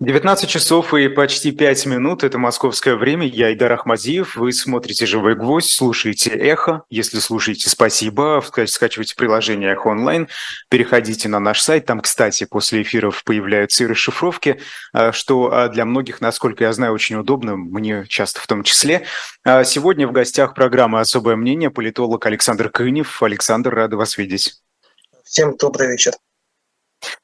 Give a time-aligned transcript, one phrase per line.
[0.00, 2.22] 19 часов и почти 5 минут.
[2.22, 3.26] Это московское время.
[3.26, 4.36] Я Идар Ахмадиев.
[4.36, 6.84] Вы смотрите «Живой гвоздь», слушаете «Эхо».
[6.88, 8.40] Если слушаете, спасибо.
[8.66, 10.28] Скачивайте приложение «Эхо онлайн».
[10.70, 11.86] Переходите на наш сайт.
[11.86, 14.60] Там, кстати, после эфиров появляются и расшифровки,
[14.92, 17.56] а, что а, для многих, насколько я знаю, очень удобно.
[17.56, 19.04] Мне часто в том числе.
[19.42, 23.20] А, сегодня в гостях программы «Особое мнение» политолог Александр Кынев.
[23.20, 24.62] Александр, рада вас видеть.
[25.24, 26.12] Всем добрый вечер.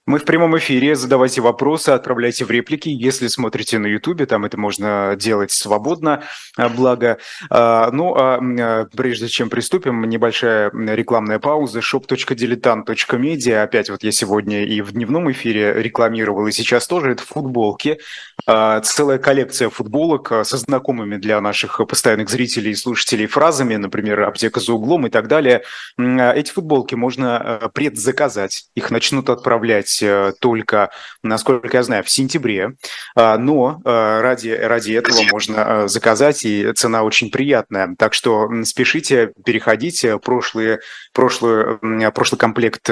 [0.07, 0.97] Мы в прямом эфире.
[0.97, 2.91] Задавайте вопросы, отправляйте в реплики.
[2.91, 6.25] Если смотрите на Ютубе, там это можно делать свободно,
[6.59, 7.17] а, благо.
[7.49, 11.79] А, ну, а, а прежде чем приступим, небольшая рекламная пауза.
[11.79, 13.63] shop.diletant.media.
[13.63, 17.13] Опять вот я сегодня и в дневном эфире рекламировал, и сейчас тоже.
[17.13, 17.99] Это футболки.
[18.47, 24.75] Целая коллекция футболок со знакомыми для наших постоянных зрителей и слушателей фразами, например, «Аптека за
[24.75, 25.63] углом» и так далее.
[25.97, 28.67] Эти футболки можно предзаказать.
[28.75, 30.91] Их начнут отправлять быть э, только,
[31.23, 32.75] насколько я знаю, в сентябре,
[33.17, 37.95] а, но э, ради, ради этого можно э, заказать, и цена очень приятная.
[37.99, 40.19] Так что спешите, переходите.
[40.19, 40.81] Прошлые,
[41.13, 41.79] прошлый,
[42.13, 42.89] прошлый комплект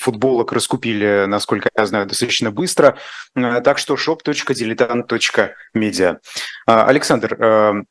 [0.00, 2.96] футболок раскупили, насколько я знаю, достаточно быстро.
[3.34, 6.18] Так что shop.diletant.media.
[6.66, 7.86] А, Александр,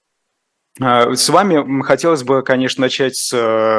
[0.80, 3.34] с вами хотелось бы, конечно, начать с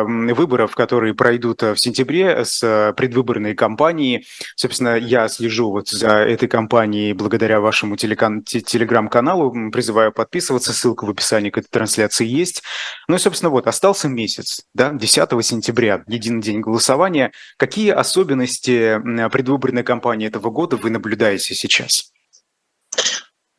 [0.05, 4.25] выборов, которые пройдут э, в сентябре, с э, предвыборной кампании.
[4.57, 9.71] Собственно, я слежу вот за этой кампанией благодаря вашему телеграм-каналу.
[9.71, 12.63] Призываю подписываться, ссылка в описании к этой трансляции есть.
[13.07, 17.33] Ну и, собственно, вот, остался месяц, да, 10 сентября, единый день голосования.
[17.57, 22.13] Какие особенности предвыборной кампании этого года вы наблюдаете сейчас?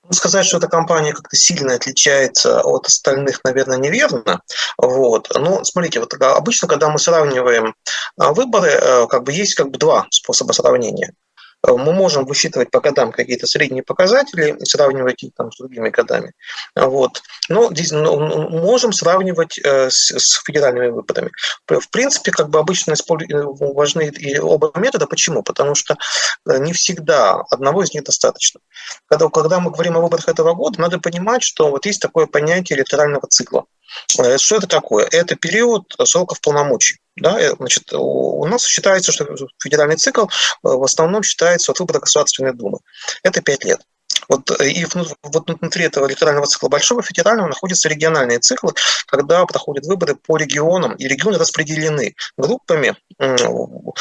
[0.09, 4.41] Ну, сказать, что эта компания как-то сильно отличается от остальных, наверное, неверно.
[4.79, 5.31] Вот.
[5.35, 7.75] Но смотрите, вот обычно, когда мы сравниваем
[8.17, 11.13] а, выборы, э, как бы есть как бы два способа сравнения.
[11.67, 15.89] Э, мы можем высчитывать по годам какие-то средние показатели и сравнивать их там с другими
[15.89, 16.33] годами.
[16.75, 17.21] Вот.
[17.49, 21.31] Но здесь ну, ну, можем сравнивать э, с, с федеральными выборами.
[21.67, 22.95] В принципе, как бы обычно э,
[23.33, 25.08] важны и оба метода.
[25.08, 25.43] Почему?
[25.43, 25.98] Потому что
[26.45, 28.61] не всегда одного из них достаточно.
[29.08, 32.77] Когда, когда мы говорим о выборах этого года, надо понимать, что вот есть такое понятие
[32.77, 33.65] электорального цикла.
[34.37, 35.08] Что это такое?
[35.11, 36.99] Это период сроков полномочий.
[37.19, 39.25] Да, значит, у нас считается, что
[39.61, 40.27] федеральный цикл э,
[40.61, 42.80] в основном считается от выбора Государственной Думы.
[43.23, 43.81] Это пять лет.
[44.30, 48.73] Вот, э, и вот внутри этого электорального цикла большого федерального находятся региональные циклы,
[49.08, 53.94] когда проходят выборы по регионам, и регионы распределены группами ну,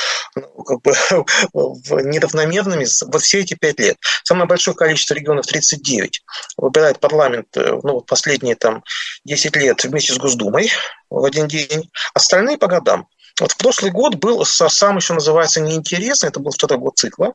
[0.65, 0.93] как бы,
[2.05, 3.97] неравномерными во все эти пять лет.
[4.23, 6.23] Самое большое количество регионов 39
[6.59, 8.85] выбирает парламент ну, последние там,
[9.25, 10.71] 10 лет вместе с Госдумой
[11.11, 13.09] в один день, остальные по годам.
[13.41, 17.35] Вот в прошлый год был сам еще называется неинтересный, это был второй год цикла,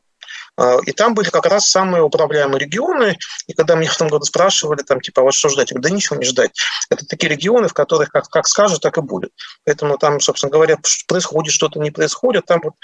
[0.86, 3.16] и там были как раз самые управляемые регионы.
[3.46, 5.70] И когда меня в том году спрашивали, там, типа, а вот что ждать?
[5.70, 6.52] Я говорю, да ничего не ждать.
[6.90, 9.32] Это такие регионы, в которых как, как скажут, так и будет.
[9.64, 10.78] Поэтому там, собственно говоря,
[11.08, 12.46] происходит что-то, не происходит.
[12.46, 12.74] Там вот,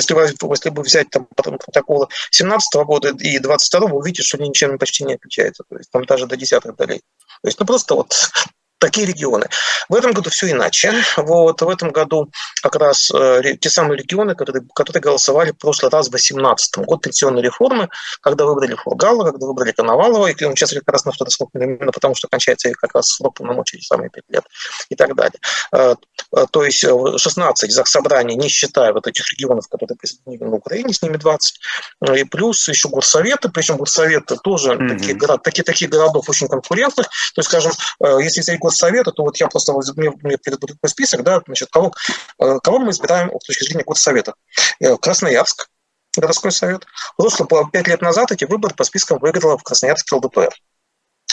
[0.00, 0.14] если,
[0.48, 5.14] если бы взять там протоколы 17 года и 22 вы увидите, что ничем почти не
[5.14, 5.64] отличается.
[5.68, 7.02] То есть там даже до десятых долей.
[7.42, 8.14] То есть, ну, просто вот
[8.82, 9.48] такие регионы.
[9.88, 10.92] В этом году все иначе.
[11.16, 12.30] Вот, в этом году
[12.62, 17.02] как раз э, те самые регионы, которые, которые голосовали в прошлый раз в 2018 год
[17.02, 17.88] пенсионной реформы,
[18.20, 21.92] когда выбрали Фургала, когда выбрали Коновалова, и он сейчас как раз на второй срок, именно
[21.92, 24.44] потому что кончается как раз срок полномочий самые пять лет
[24.88, 25.38] и так далее.
[25.72, 25.94] Э,
[26.36, 31.02] э, то есть 16 собраний, не считая вот этих регионов, которые присоединены на Украине, с
[31.02, 31.60] ними 20,
[32.16, 34.88] и плюс еще горсоветы, причем горсоветы тоже mm-hmm.
[34.98, 37.06] такие, такие, таких городов очень конкурентных.
[37.06, 37.72] То есть, скажем,
[38.20, 41.92] если взять Совета, то вот я просто мне, мне перед список, да, значит, кого,
[42.38, 44.34] э, кого мы избираем с точки зрения Совета.
[44.80, 45.68] Э, Красноярск,
[46.16, 46.86] городской совет.
[47.16, 50.50] Просто пять лет назад эти выборы по спискам выиграла в Красноярске ЛДПР.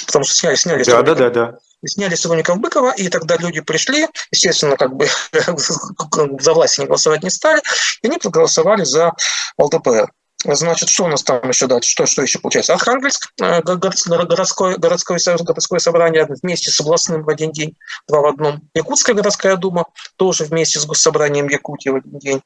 [0.06, 1.58] Потому что сняли, сняли да, да, да, да.
[1.86, 5.08] Сняли Сторонников Быкова, и тогда люди пришли, естественно, как бы
[6.42, 7.62] за власть они голосовать не стали,
[8.02, 9.14] и они проголосовали за
[9.58, 10.12] ЛДПР.
[10.46, 11.90] Значит, что у нас там еще дальше?
[11.90, 12.74] Что, что еще получается?
[12.74, 17.76] Архангельск, э, городское, городское, городское собрание вместе с областным в один день,
[18.08, 18.62] два в одном.
[18.74, 19.86] Якутская городская дума
[20.16, 22.42] тоже вместе с госсобранием Якутии в один день.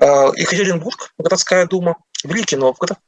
[0.00, 2.98] Э, Екатеринбург, городская дума, Великий Новгород.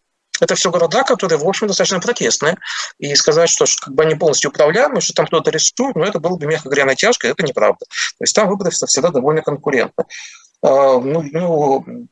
[0.41, 2.59] Это все города, которые, в общем, достаточно протестные.
[2.99, 6.19] И сказать, что как бы они полностью управляемые, что там кто-то рисует, но ну, это
[6.19, 7.79] было бы, мягко говоря, натяжка, это неправда.
[7.79, 10.05] То есть там выборы всегда довольно конкурентны.
[10.63, 12.09] Э, ну, ну,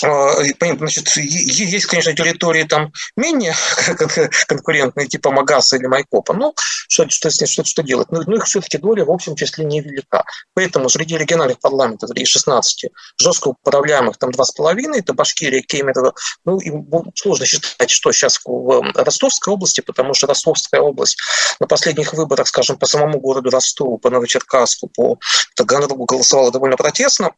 [0.00, 3.54] значит, есть, конечно, территории там менее
[4.46, 6.54] конкурентные, типа Магаса или Майкопа, но
[6.88, 8.08] что, что, что, что делать?
[8.10, 10.24] Ну, ну, их все-таки доля в общем числе невелика.
[10.54, 16.14] Поэтому среди региональных парламентов, среди 16, жестко управляемых там 2,5, это Башкирия, Кемерово,
[16.44, 16.70] ну, и
[17.14, 21.18] сложно считать, что сейчас в Ростовской области, потому что Ростовская область
[21.60, 25.18] на последних выборах, скажем, по самому городу Ростову, по Новочеркасску, по
[25.54, 27.32] Таганрогу голосовала довольно протестно,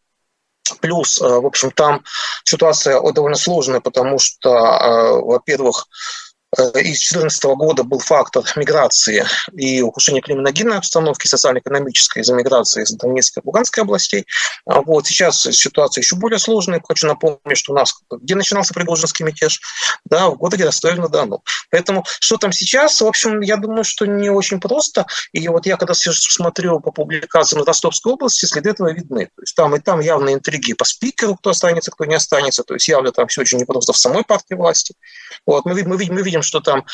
[0.81, 2.03] Плюс, э, в общем, там
[2.45, 9.83] ситуация довольно сложная, потому что, э, во-первых, Э, из 2014 года был фактор миграции и
[9.83, 14.25] ухудшения криминогенной обстановки социально-экономической из-за миграции из Донецкой и Луганской областей.
[14.65, 16.83] А вот сейчас ситуация еще более сложная.
[16.87, 19.61] Хочу напомнить, что у нас где начинался Пригожинский мятеж?
[20.07, 21.43] Да, в городе Ростове-на-Дону.
[21.71, 25.07] Поэтому что там сейчас, в общем, я думаю, что не очень просто.
[25.33, 29.27] И вот я когда смотрю по публикациям Ростовской области, следы этого видны.
[29.27, 32.63] То есть там и там явные интриги по спикеру, кто останется, кто не останется.
[32.63, 34.95] То есть явно там все очень непросто в самой партии власти.
[35.45, 36.85] Вот, мы, мы, мы видим видим, что там,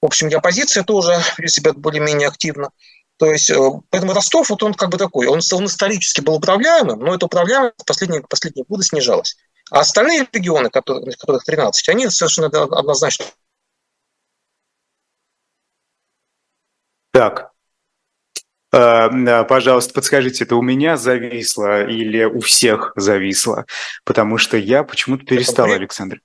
[0.00, 2.70] в общем, и оппозиция тоже себя более-менее активно.
[3.18, 3.56] То есть, э,
[3.90, 7.74] поэтому Ростов, вот он как бы такой, он, он исторически был управляемым, но это управляемость
[7.78, 9.36] в последние, последние годы снижалась.
[9.70, 13.26] А остальные регионы, которых, которых 13, они совершенно однозначно.
[17.10, 17.50] Так,
[18.72, 23.66] э, Пожалуйста, подскажите, это у меня зависло или у всех зависло?
[24.04, 26.20] Потому что я почему-то перестал, Александр.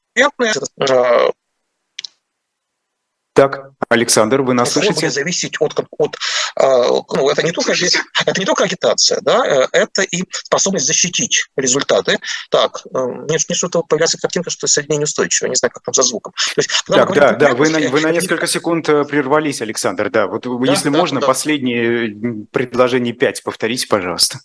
[3.34, 4.94] Так, Александр, вы нас слышите?
[4.94, 6.18] будет зависеть от, от
[6.56, 7.72] а, ну, это не только
[8.26, 12.20] это не только агитация, да, э, это и способность защитить результаты.
[12.52, 16.04] Так, э, мне, мне что-то появляется картинка, что соединение неустойчиво, не знаю, как там за
[16.04, 16.34] звуком.
[16.54, 20.28] То есть, так, да, да, вы на, вы на несколько секунд э, прервались, Александр, да.
[20.28, 21.26] Вот да, если да, можно, да.
[21.26, 24.42] последние предложения пять повторите, пожалуйста.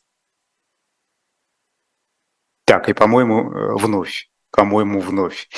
[2.64, 5.49] Так, и, по-моему, вновь, по-моему, вновь.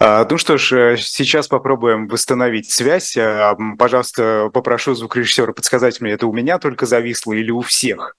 [0.00, 3.16] А, ну что ж, э, сейчас попробуем восстановить связь.
[3.16, 8.16] А, пожалуйста, попрошу звукорежиссера подсказать мне, это у меня только зависло или у всех?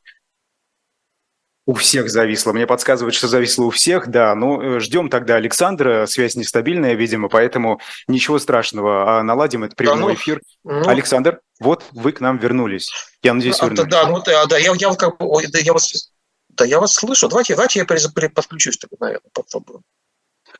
[1.66, 2.52] У всех зависло.
[2.52, 4.36] Мне подсказывают, что зависло у всех, да.
[4.36, 6.06] Ну, э, ждем тогда Александра.
[6.06, 9.20] Связь нестабильная, видимо, поэтому ничего страшного.
[9.20, 10.42] А наладим этот прямой да, ну, эфир.
[10.66, 12.92] Ну, Александр, вот вы к нам вернулись.
[13.24, 13.86] Я надеюсь, вернулись.
[13.90, 16.12] Да, ну, да, да, я, я, как бы, да, я вас,
[16.50, 17.30] да, я вас слышу.
[17.30, 19.84] Давайте, давайте я подключусь, тогда, наверное, попробую.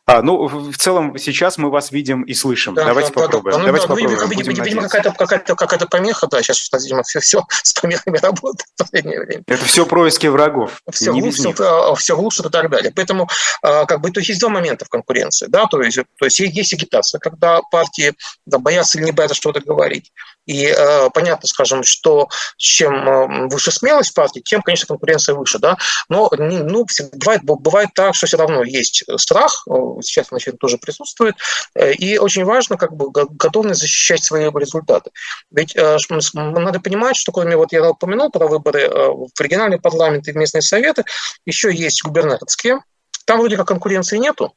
[0.10, 2.74] А, ну, в целом, сейчас мы вас видим и слышим.
[2.74, 3.52] Да, Давайте да, попробуем.
[3.52, 3.66] Да, да.
[3.66, 4.30] Давайте ну, попробуем.
[4.30, 8.68] Видимо, видимо, видимо какая-то какая какая помеха, да, сейчас, видимо, все, все с помехами работает
[8.74, 9.44] в последнее время.
[9.46, 10.82] Это все происки врагов.
[10.92, 12.92] Все глушит, а, все глушит и так далее.
[12.96, 13.30] Поэтому,
[13.62, 16.40] а, как бы, то есть, есть два момента в конкуренции, да, то есть, то есть,
[16.40, 18.14] есть агитация, когда партии
[18.48, 20.12] да, боятся или не боятся что-то говорить.
[20.48, 22.28] И э, понятно, скажем, что
[22.58, 25.78] чем выше смелость партии, тем, конечно, конкуренция выше, да.
[26.10, 29.68] Но ну, бывает, бывает так, что все равно есть страх,
[30.02, 31.36] сейчас значит, тоже присутствует,
[31.76, 35.12] э, и очень важно как бы готовность защищать свои результаты.
[35.52, 35.98] Ведь э,
[36.34, 40.36] надо понимать, что кроме, вот я упомянул про выборы э, в региональный парламент и в
[40.36, 41.04] местные советы,
[41.46, 42.80] еще есть губернаторские,
[43.26, 44.54] там вроде как конкуренции нету,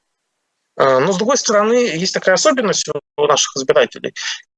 [0.75, 2.89] но, с другой стороны, есть такая особенность
[3.19, 4.15] у наших избирателей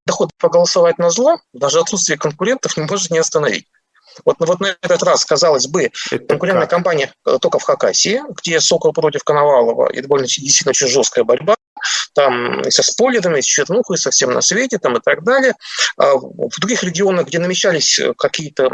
[0.07, 3.67] доход проголосовать на зло, даже отсутствие конкурентов не может не остановить.
[4.25, 6.71] Вот, вот на этот раз, казалось бы, Это конкурентная как?
[6.71, 11.57] компания э, только в Хакасии, где Сокол против Коновалова, и довольно действительно очень жесткая борьба
[12.15, 15.55] там со спойлерами, с чернухой, со всем на свете там, и так далее.
[15.97, 18.71] А в других регионах, где намечались э, какие-то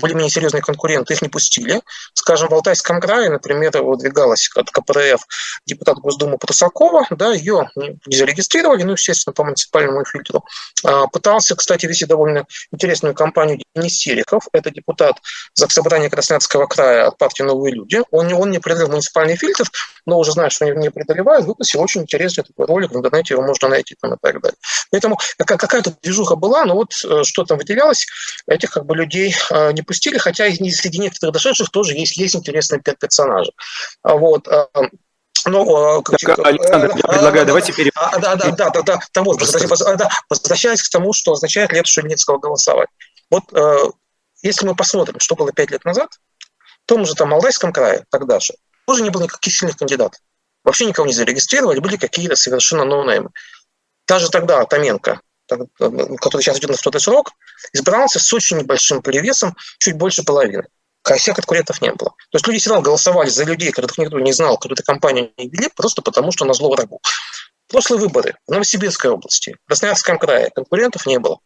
[0.00, 1.80] более-менее серьезные конкуренты, их не пустили.
[2.12, 5.20] Скажем, в Алтайском крае, например, выдвигалась от КПРФ
[5.66, 10.44] депутат Госдумы Прусакова, да, ее не зарегистрировали, ну, естественно, по муниципальному фильтру.
[10.84, 15.16] А, пытался, кстати, вести довольно интересную кампанию Денис Сериков, это депутат
[15.54, 18.02] Заксобрания Красноярского края от партии «Новые люди».
[18.10, 19.64] Он, он не преодолел муниципальный фильтр,
[20.06, 23.68] но уже знает, что не преодолевают, выпустил очень интересный такой ролик, в интернете его можно
[23.68, 24.58] найти там и так далее.
[24.90, 28.06] Поэтому какая-то движуха была, но вот э, что там выделялось,
[28.46, 32.80] этих как бы людей э, не пустили, хотя среди некоторых дошедших тоже есть, есть интересные
[32.80, 33.52] персонажи.
[34.02, 34.66] А вот, э,
[35.46, 37.92] ну, так, Александр, я предлагаю, давайте перейдем.
[37.94, 39.40] А, да, да, да, да, да, да, вот,
[40.28, 42.88] возвращаясь к тому, что означает что нет голосовать.
[43.30, 43.44] Вот
[44.42, 46.10] если мы посмотрим, что было пять лет назад,
[46.84, 48.54] в том же там Алтайском крае, тогда же,
[48.86, 50.20] тоже не было никаких сильных кандидатов.
[50.64, 53.30] Вообще никого не зарегистрировали, были какие-то совершенно ноунеймы.
[54.06, 57.32] Даже тогда Томенко, который сейчас идет на второй срок,
[57.72, 60.66] избрался с очень небольшим перевесом, чуть больше половины.
[61.16, 62.10] Всех конкурентов не было.
[62.10, 65.48] То есть люди все равно голосовали за людей, которых никто не знал, какую-то компанию не
[65.48, 67.00] вели, просто потому что на зло врагу.
[67.68, 71.38] Прошлые выборы в Новосибирской области, в Красноярском крае конкурентов не было.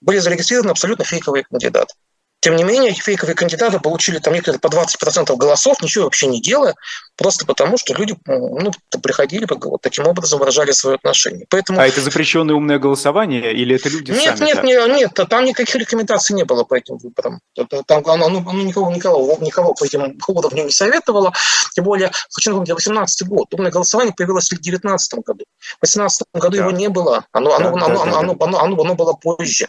[0.00, 1.94] Были зарегистрированы абсолютно фейковые кандидаты.
[2.40, 6.76] Тем не менее, фейковые кандидаты получили там некоторые по 20% голосов, ничего вообще не делая,
[7.16, 8.70] просто потому что люди ну,
[9.02, 11.46] приходили, вот таким образом выражали свое отношение.
[11.50, 11.80] Поэтому...
[11.80, 14.46] А это запрещенное умное голосование или это люди нет, сами?
[14.48, 17.40] Нет, нет, нет, там никаких рекомендаций не было по этим выборам.
[17.86, 21.32] Там оно, ну, никого, никого, никого по этим уровням не советовало.
[21.74, 23.52] Тем более, хочу напомнить, 18 год.
[23.52, 25.44] Умное голосование появилось в 2019 году.
[25.58, 26.62] В 2018 году да.
[26.62, 27.24] его не было.
[27.32, 28.44] Оно, да, оно, да, оно, да, оно, да.
[28.44, 29.66] Оно, оно, оно было позже.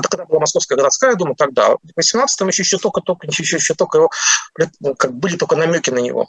[0.00, 1.70] Это когда была Московская городская дума, тогда.
[1.70, 4.10] В 18-м еще, еще только-только, еще, еще только его,
[4.96, 6.28] как были только намеки на него.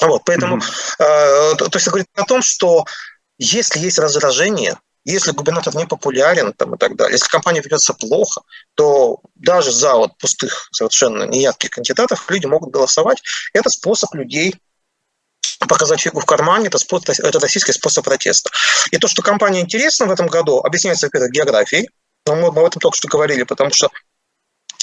[0.00, 1.04] Вот, поэтому, mm-hmm.
[1.04, 2.86] э, то, то есть говорит о том, что
[3.38, 8.42] если есть раздражение, если губернатор не популярен там, и так далее, если компания ведется плохо,
[8.74, 13.22] то даже за вот пустых, совершенно неярких кандидатов люди могут голосовать.
[13.52, 14.54] Это способ людей
[15.68, 18.50] показать фигу в кармане, это, способ, это российский способ протеста.
[18.90, 21.88] И то, что компания интересна в этом году, объясняется, во-первых, географией,
[22.26, 23.88] но мы об этом только что говорили, потому что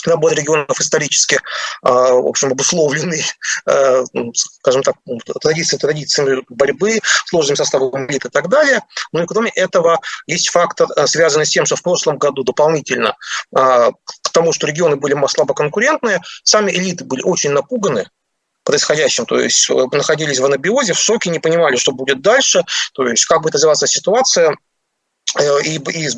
[0.05, 1.39] набор регионов исторически,
[1.81, 3.23] а, в общем, обусловленный,
[3.65, 4.95] а, ну, скажем так,
[5.41, 8.81] традициями, традициями борьбы, сложным составом элит и так далее.
[9.11, 13.15] Ну и кроме этого, есть фактор, а, связанный с тем, что в прошлом году дополнительно
[13.51, 18.09] к тому, что регионы были слабо конкурентные, сами элиты были очень напуганы
[18.63, 23.07] происходящим, то есть э, находились в анабиозе, в шоке, не понимали, что будет дальше, то
[23.07, 24.66] есть как будет развиваться ситуация, Э,
[25.35, 26.09] и, и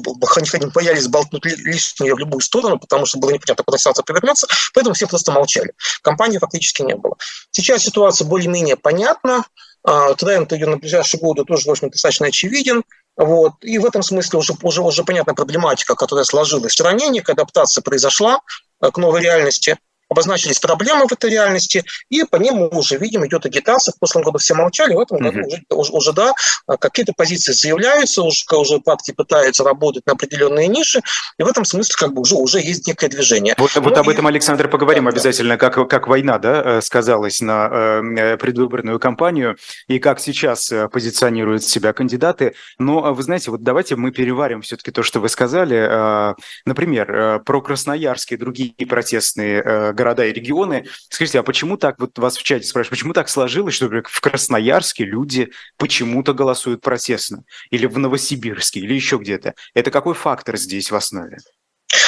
[0.53, 4.93] они боялись болтнуть лишнее в любую сторону, потому что было непонятно, куда ситуация повернется, поэтому
[4.93, 5.73] все просто молчали.
[6.01, 7.17] Компании фактически не было.
[7.51, 9.43] Сейчас ситуация более-менее понятна,
[9.83, 12.83] а, тренд ее на ближайшие годы тоже, в общем, достаточно очевиден.
[13.17, 13.53] Вот.
[13.61, 17.81] И в этом смысле уже, уже, уже понятна проблематика, которая сложилась в стране, некая адаптация
[17.81, 18.39] произошла
[18.81, 19.77] э, к новой реальности
[20.09, 23.93] обозначились проблемы в этой реальности, и по ним мы уже видим, идет агитация.
[23.93, 26.33] В прошлом году все молчали, в этом году уже, уже, уже да,
[26.79, 31.01] какие-то позиции заявляются, уже, уже партии пытаются работать на определенные ниши,
[31.37, 33.55] и в этом смысле как бы уже, уже есть некое движение.
[33.57, 35.57] Вот, вот об этом, Александр, поговорим да, обязательно.
[35.57, 41.63] Как, как война да, э, сказалась на э, предвыборную кампанию, и как сейчас э, позиционируют
[41.63, 42.55] себя кандидаты.
[42.77, 46.35] Но, вы знаете, вот давайте мы переварим все-таки то, что вы сказали.
[46.65, 50.85] Например, про Красноярск и другие протестные города и регионы.
[51.09, 54.21] Скажите, а почему так, вот вас в чате спрашивают, почему так сложилось, что, например, в
[54.21, 57.43] Красноярске люди почему-то голосуют протестно?
[57.69, 59.55] Или в Новосибирске, или еще где-то?
[59.73, 61.37] Это какой фактор здесь в основе?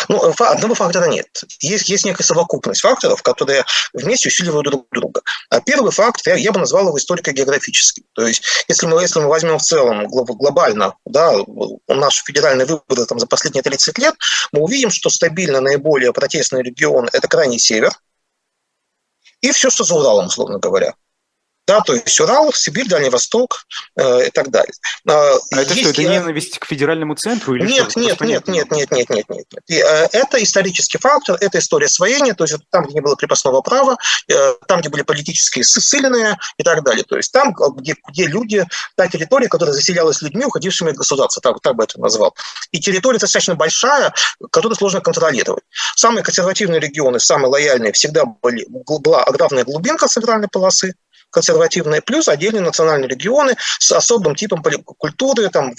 [0.09, 1.27] Ну, одного фактора нет.
[1.59, 5.21] Есть, есть некая совокупность факторов, которые вместе усиливают друг друга.
[5.49, 8.05] А первый фактор, я, я бы назвал его историко-географический.
[8.13, 11.33] То есть, если мы, если мы возьмем в целом глобально да,
[11.87, 14.15] наши федеральные выборы там, за последние 30 лет,
[14.51, 17.93] мы увидим, что стабильно наиболее протестный регион– это крайний север,
[19.41, 20.93] и все, что за Уралом, условно говоря
[21.71, 24.73] да, то есть Урал, Сибирь, Дальний Восток э, и так далее.
[25.07, 27.55] А, а это что, это ненависть к федеральному центру?
[27.55, 29.63] Или нет, нет, нет, нет, нет, нет, нет, нет, нет.
[29.67, 33.61] И, э, это исторический фактор, это история освоения, то есть там, где не было крепостного
[33.61, 33.95] права,
[34.27, 37.05] э, там, где были политические ссыльные и так далее.
[37.05, 38.65] То есть там, где, где люди,
[38.97, 42.35] та территория, которая заселялась людьми, уходившими от государства, так, так бы это назвал.
[42.71, 44.13] И территория достаточно большая,
[44.51, 45.63] которую сложно контролировать.
[45.95, 50.95] Самые консервативные регионы, самые лояльные всегда были, была аграрная глубинка центральной полосы,
[51.31, 54.63] консервативные, плюс отдельные национальные регионы с особым типом
[54.97, 55.73] культуры, там,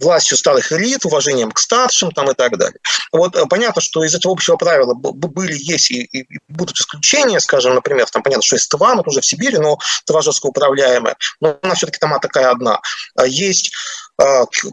[0.00, 2.78] властью старых элит, уважением к старшим там, и так далее.
[3.12, 7.74] Вот э, понятно, что из этого общего правила были, есть и, и будут исключения, скажем,
[7.74, 11.58] например, там понятно, что есть Тыва, но тоже в Сибири, но Тыва жестко управляемая, но
[11.62, 12.80] она все-таки там такая одна.
[13.16, 13.72] А есть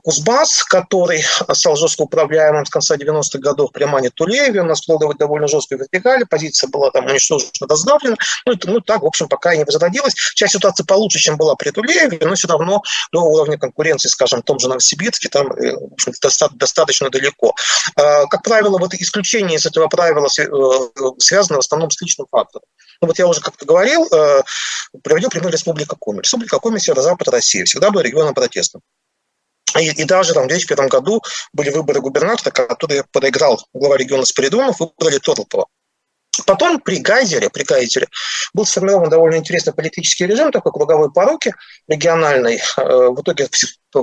[0.03, 4.61] Кузбасс, который стал жестко управляемым с конца 90-х годов при Мане Тулееве.
[4.61, 8.17] У нас было довольно жесткой вертикали, позиция была там уничтожена, раздавлена.
[8.45, 10.13] Ну, это, ну, так, в общем, пока и не возродилась.
[10.13, 12.81] Сейчас ситуация получше, чем была при Тулееве, но все равно
[13.11, 16.13] до уровня конкуренции, скажем, в том же Новосибирске, там э, в общем,
[16.53, 17.53] достаточно далеко.
[17.95, 22.65] А, как правило, вот исключение из этого правила э, связано в основном с личным фактором.
[23.01, 24.43] Ну, вот я уже как-то говорил, э,
[25.03, 26.19] приводил пример Республика Коми.
[26.19, 28.81] Республика Коми– северо-запад России, всегда была регионом протестным.
[29.79, 31.21] И, и даже там, в 2001 году
[31.53, 35.67] были выборы губернатора, который проиграл глава региона Спиридонов, выбрали Торлопова.
[36.45, 38.07] Потом при Гайзере, при Гайзере
[38.53, 41.53] был сформирован довольно интересный политический режим, такой круговой пороки
[41.87, 42.61] региональной.
[42.77, 43.49] Э, в итоге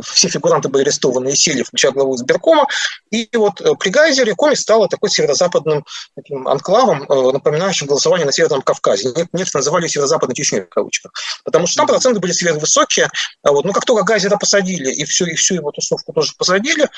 [0.03, 2.67] все фигуранты были арестованы и сели, включая главу избиркома.
[3.11, 8.33] И вот э, при Гайзере Коми стала такой северо-западным таким анклавом, э, напоминающим голосование на
[8.33, 9.09] Северном Кавказе.
[9.09, 11.13] Некоторые называли северо-западной Чечней в кавычках.
[11.45, 13.09] Потому что там проценты были сверхвысокие.
[13.43, 16.89] А вот, но как только Гайзера посадили и всю, и всю его тусовку тоже посадили,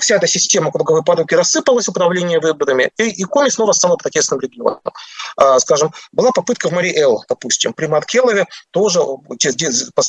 [0.00, 4.80] вся эта система круговой пороки рассыпалась, управление выборами, и, и Коми снова стала протестным регионом.
[5.36, 9.00] А, скажем, была попытка в Мари Эл, допустим, при Маркелове тоже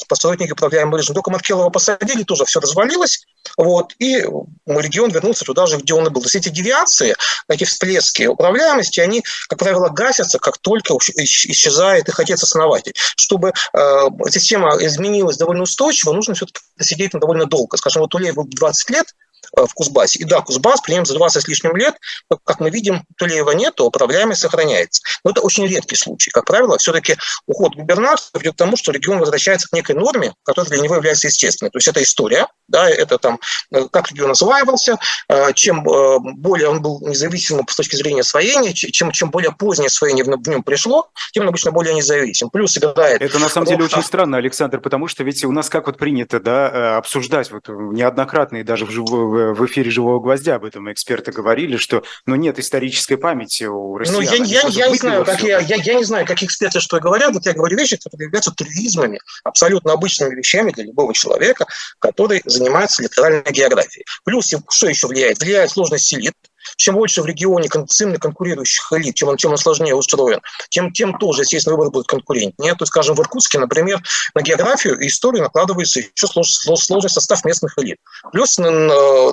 [0.08, 1.16] посредники управляемого режима.
[1.16, 3.26] Только Маркелова посадили, тоже все развалилось,
[3.58, 4.18] вот, и
[4.66, 6.22] регион вернулся туда же, где он и был.
[6.22, 7.16] То есть эти девиации,
[7.48, 12.94] эти всплески управляемости, они, как правило, гасятся, как только исчезает их отец-основатель.
[13.16, 17.78] Чтобы э, система изменилась довольно устойчиво, нужно все-таки сидеть довольно долго.
[17.78, 19.08] Скажем, вот Улеев был 20 лет,
[19.56, 20.20] в Кузбассе.
[20.20, 21.96] И да, Кузбасс при нем за 20 с лишним лет,
[22.44, 25.02] как мы видим, Тулеева нет, то управляемость сохраняется.
[25.24, 26.32] Но это очень редкий случай.
[26.32, 30.70] Как правило, все-таки уход губернатора ведет к тому, что регион возвращается к некой норме, которая
[30.70, 31.72] для него является естественной.
[31.72, 33.40] То есть это история, да, это там,
[33.72, 34.98] э, как регион осваивался,
[35.30, 40.24] э, чем более он был независимым с точки зрения освоения, чем, чем более позднее освоение
[40.24, 42.50] в нем пришло, тем он обычно более независим.
[42.50, 43.22] Плюс играет...
[43.22, 46.40] Это на самом деле очень странно, Александр, потому что ведь у нас как вот принято
[46.40, 51.78] да, обсуждать вот неоднократно и даже в, в эфире «Живого гвоздя» об этом эксперты говорили,
[51.78, 54.24] что ну, нет исторической памяти у россиян.
[54.24, 57.00] Ну, я, я, я, не знаю, как я, я, я не знаю, как эксперты что
[57.00, 61.66] говорят, вот я говорю вещи, которые являются трюизмами, абсолютно обычными вещами для любого человека,
[62.00, 64.06] который занимается литеральной географией.
[64.24, 65.40] Плюс, что еще влияет?
[65.40, 66.34] Влияет сложность элит,
[66.78, 71.18] чем больше в регионе сильно конкурирующих элит, чем он, чем он сложнее устроен, тем, тем
[71.18, 72.74] тоже, естественно, выбор будет конкурентнее.
[72.74, 74.02] То есть, скажем, в Иркутске, например,
[74.34, 77.98] на географию и историю накладывается еще сложный состав местных элит.
[78.32, 78.70] Плюс на,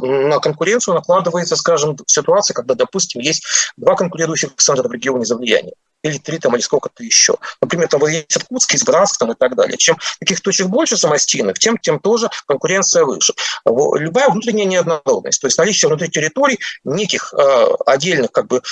[0.00, 3.44] на конкуренцию накладывается, скажем, ситуация, когда, допустим, есть
[3.76, 7.36] два конкурирующих центра в регионе за влияние или три там, или сколько-то еще.
[7.60, 9.76] Например, там вот есть Иркутск, Избранск там, и так далее.
[9.76, 13.34] Чем таких точек больше самостийных, тем, тем тоже конкуренция выше.
[13.64, 18.62] Любая внутренняя неоднородность, то есть наличие внутри территорий неких э, отдельных как бы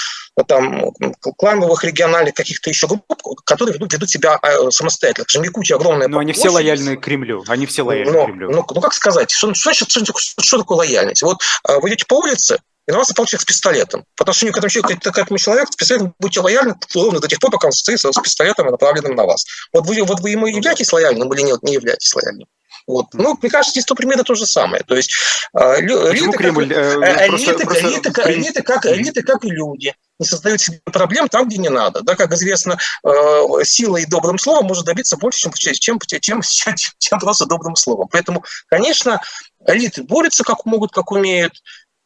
[0.46, 0.92] там
[1.37, 3.04] клановых, региональных каких-то еще групп,
[3.44, 5.25] которые ведут, ведут себя э, самостоятельно.
[5.25, 7.44] Скажем, Якутия огромная Но они все лояльны к Кремлю.
[7.46, 8.50] Они все лояльны но, к Кремлю.
[8.50, 11.22] Ну, ну, как сказать, что, что, что, что, что такое лояльность?
[11.22, 14.04] Вот э, вы идете по улице, и на вас напал человек с пистолетом.
[14.16, 17.38] По отношению к этому человеку, к этому человеку с пистолетом будьте лояльны ровно до тех
[17.38, 19.44] пор, пока он стоит с пистолетом, направленным на вас.
[19.72, 22.46] Вот вы, вот вы ему являетесь лояльным или нет, не являетесь лояльным?
[22.87, 23.06] Вот.
[23.12, 24.82] Ну, мне кажется, здесь то примерно то же самое.
[24.82, 25.12] То есть
[25.56, 30.60] э, элиты, Кремль, как, э, элиты, элиты, элиты, как, элиты, как и люди, не создают
[30.60, 32.00] себе проблем там, где не надо.
[32.02, 36.75] Да, как известно, э, силой и добрым словом может добиться больше, чем, чем, чем, чем,
[36.99, 38.08] чем просто добрым словом.
[38.10, 39.20] Поэтому, конечно,
[39.66, 41.54] элиты борются как могут, как умеют,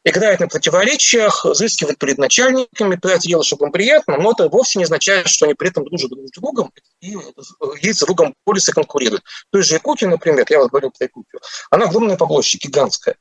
[0.05, 4.85] играет на противоречиях, взыскивает перед начальниками, пытается делать, чтобы им приятно, но это вовсе не
[4.85, 6.71] означает, что они при этом дружат друг с другом
[7.01, 7.17] и
[7.81, 9.23] есть с другом и конкурируют.
[9.51, 13.15] То есть же Якутия, например, я вот говорил про Якутию, она огромная по площади, гигантская.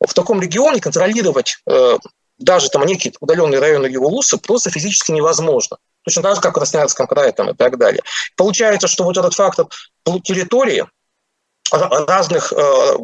[0.00, 1.98] В таком регионе контролировать э,
[2.38, 5.76] даже там некие удаленные районы его луса просто физически невозможно.
[6.04, 8.02] Точно так же, как в Красноярском крае там, и так далее.
[8.36, 9.66] Получается, что вот этот фактор
[10.24, 10.86] территории,
[11.72, 12.96] разных э,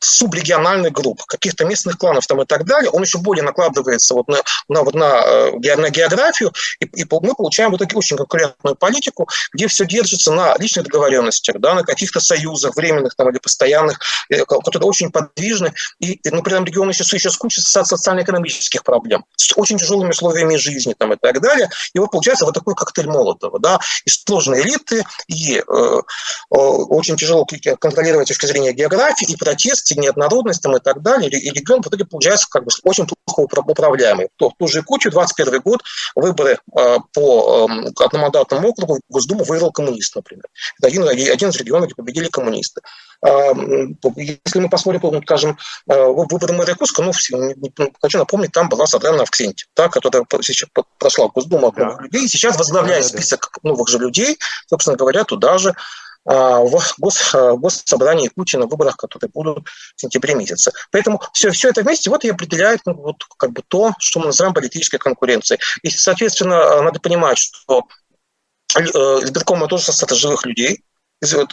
[0.00, 4.38] субрегиональных групп, каких-то местных кланов там и так далее, он еще более накладывается вот на,
[4.68, 9.28] на, вот на, э, на географию, и, и мы получаем вот такую очень конкурентную политику,
[9.52, 14.44] где все держится на личных договоренностях, да, на каких-то союзах, временных там или постоянных, э,
[14.44, 19.24] которые очень подвижны, и, и ну, при этом регион еще, еще скучится от социально-экономических проблем,
[19.36, 23.08] с очень тяжелыми условиями жизни там и так далее, и вот получается вот такой коктейль
[23.08, 27.44] Молотова, да, и сложные элиты, и э, э, очень тяжело
[27.78, 31.82] контролировать с точки зрения географии, и протест, и неоднородность там, и так далее, и регион
[31.82, 34.28] в итоге получается как бы очень плохо управляемый.
[34.36, 35.82] То, в ту же Якутию, 21 год,
[36.14, 40.44] выборы э, по э, одномандатному округу Госдуму выиграл коммунист, например.
[40.78, 42.80] Это один, один из регионов, где победили коммунисты.
[43.24, 43.52] Э,
[44.16, 47.12] если мы посмотрим, скажем, э, выборы мэра Якутска, ну,
[48.00, 52.02] хочу напомнить, там была Садрана Авксентьев, та, которая сейчас прошла в Госдуму от новых да.
[52.04, 53.70] людей, и сейчас возглавляет да, список да.
[53.70, 55.74] новых же людей, собственно говоря, туда же
[56.24, 60.72] в гос, а, госсобрании Якутии на выборах, которые будут в сентябре месяце.
[60.90, 64.26] Поэтому все, все это вместе вот и определяет ну, вот, как бы то, что мы
[64.26, 65.60] называем политической конкуренцией.
[65.82, 67.84] И, соответственно, надо понимать, что
[68.76, 70.82] э, избиркомы тоже состав живых людей,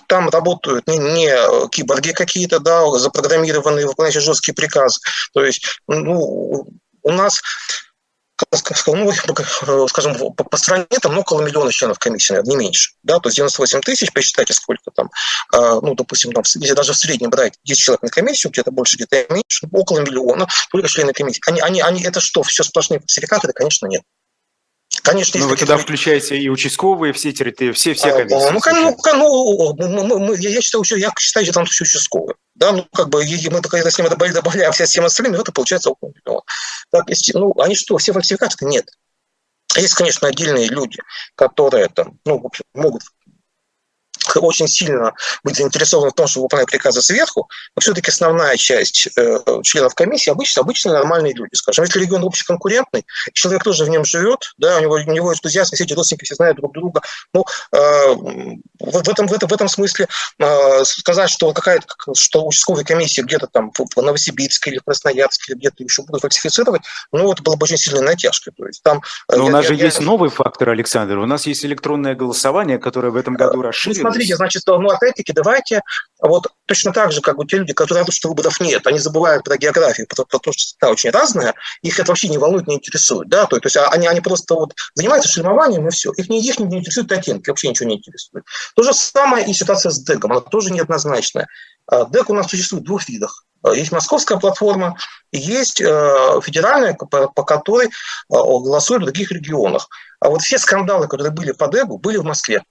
[0.08, 5.00] там работают не, не киборги какие-то, да, запрограммированные, выполняющие жесткие приказы.
[5.34, 6.68] То есть, ну,
[7.04, 7.42] у нас
[8.88, 12.92] ну, э, скажем, по, по стране там около миллиона членов комиссии, наверное, не меньше.
[13.04, 13.20] Да?
[13.20, 15.10] То есть 98 тысяч, посчитайте, сколько там,
[15.54, 18.96] а, ну, допустим, там, если даже в среднем брать 10 человек на комиссию, где-то больше,
[18.96, 21.42] где-то меньше, около миллиона, только члены комиссии.
[21.48, 23.48] Они, они, они, это что, все сплошные фальсификаты?
[23.48, 24.04] Да, конечно, нет.
[25.04, 28.48] Конечно, Но вы тогда включаете и участковые, все территории, все, все комиссии.
[28.48, 28.52] А,
[29.16, 32.36] ну, ну, ну, ну, мы, я считаю, что я считаю, что там все участковые.
[32.56, 36.12] Да, ну, как бы, мы только если мы добавляем все всем остальным, это получается около
[36.14, 36.42] миллиона.
[36.92, 38.64] Так, если, ну, они что, все фальсификаты?
[38.66, 38.86] Нет.
[39.76, 41.00] Есть, конечно, отдельные люди,
[41.36, 43.04] которые там, ну, в общем, могут
[44.40, 45.14] очень сильно
[45.44, 50.30] быть заинтересованы в том, чтобы выполнять приказы сверху, но все-таки основная часть э, членов комиссии
[50.30, 51.56] обычно, обычно нормальные люди.
[51.56, 55.76] Скажем, если регион общеконкурентный, человек тоже в нем живет, да, у него, у него энтузиазм,
[55.76, 57.02] все эти родственники все знают друг друга.
[57.34, 58.14] Ну, э,
[58.80, 60.08] в, этом, в, этом, в этом смысле
[60.40, 65.84] э, сказать, что какая-то, что участковые комиссии где-то там в Новосибирске или в Красноярске, где-то
[65.84, 68.54] еще будут фальсифицировать, ну, это было бы очень сильной натяжкой.
[68.58, 69.02] То есть там...
[69.30, 70.06] Э, Но я, у нас я, же я, есть я...
[70.06, 71.18] новый фактор, Александр.
[71.18, 74.02] У нас есть электронное голосование, которое в этом году э, расширилось.
[74.22, 75.82] Смотрите, значит, ну, опять-таки, давайте
[76.20, 79.44] вот точно так же, как бы те люди, которые рады, что выборов нет, они забывают
[79.44, 83.30] про географию, про то, что страна очень разная, их это вообще не волнует, не интересует.
[83.30, 83.46] Да?
[83.46, 86.12] То, то есть они, они просто вот занимаются шельмованием, и все.
[86.12, 88.46] Их не, их не интересует оттенки, вообще ничего не интересует.
[88.76, 91.48] То же самое и ситуация с ДЭКом, она тоже неоднозначная.
[91.88, 93.46] А, ДЭК у нас существует в двух видах.
[93.64, 94.98] А, есть московская платформа,
[95.32, 97.90] есть э, федеральная, по, которой
[98.30, 99.88] голосуют в других регионах.
[100.20, 102.62] А вот все скандалы, которые были по ДЭГу, были в Москве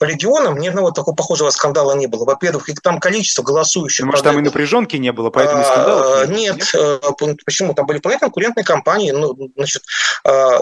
[0.00, 2.24] по регионам ни одного такого похожего скандала не было.
[2.24, 4.06] Во-первых, их там количество голосующих...
[4.06, 6.56] Может, там и напряженки не было, поэтому скандалов нет?
[6.56, 6.74] Нет.
[6.74, 6.98] Э,
[7.44, 7.74] почему?
[7.74, 9.10] Там были вполне конкурентные компании.
[9.10, 9.82] Ну, значит,
[10.26, 10.58] э,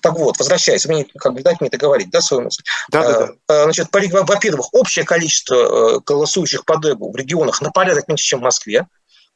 [0.00, 2.62] так вот, возвращаясь, вы как бы дать мне это говорить, да, свою мысль?
[2.88, 3.32] Да, да, да.
[3.48, 8.44] Э, значит, во-первых, общее количество голосующих по ДЭГу в регионах на порядок меньше, чем в
[8.44, 8.86] Москве.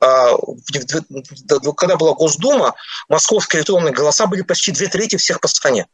[0.00, 0.34] А,
[1.76, 2.74] когда была Госдума,
[3.10, 5.86] московские электронные голоса были почти две трети всех по стране.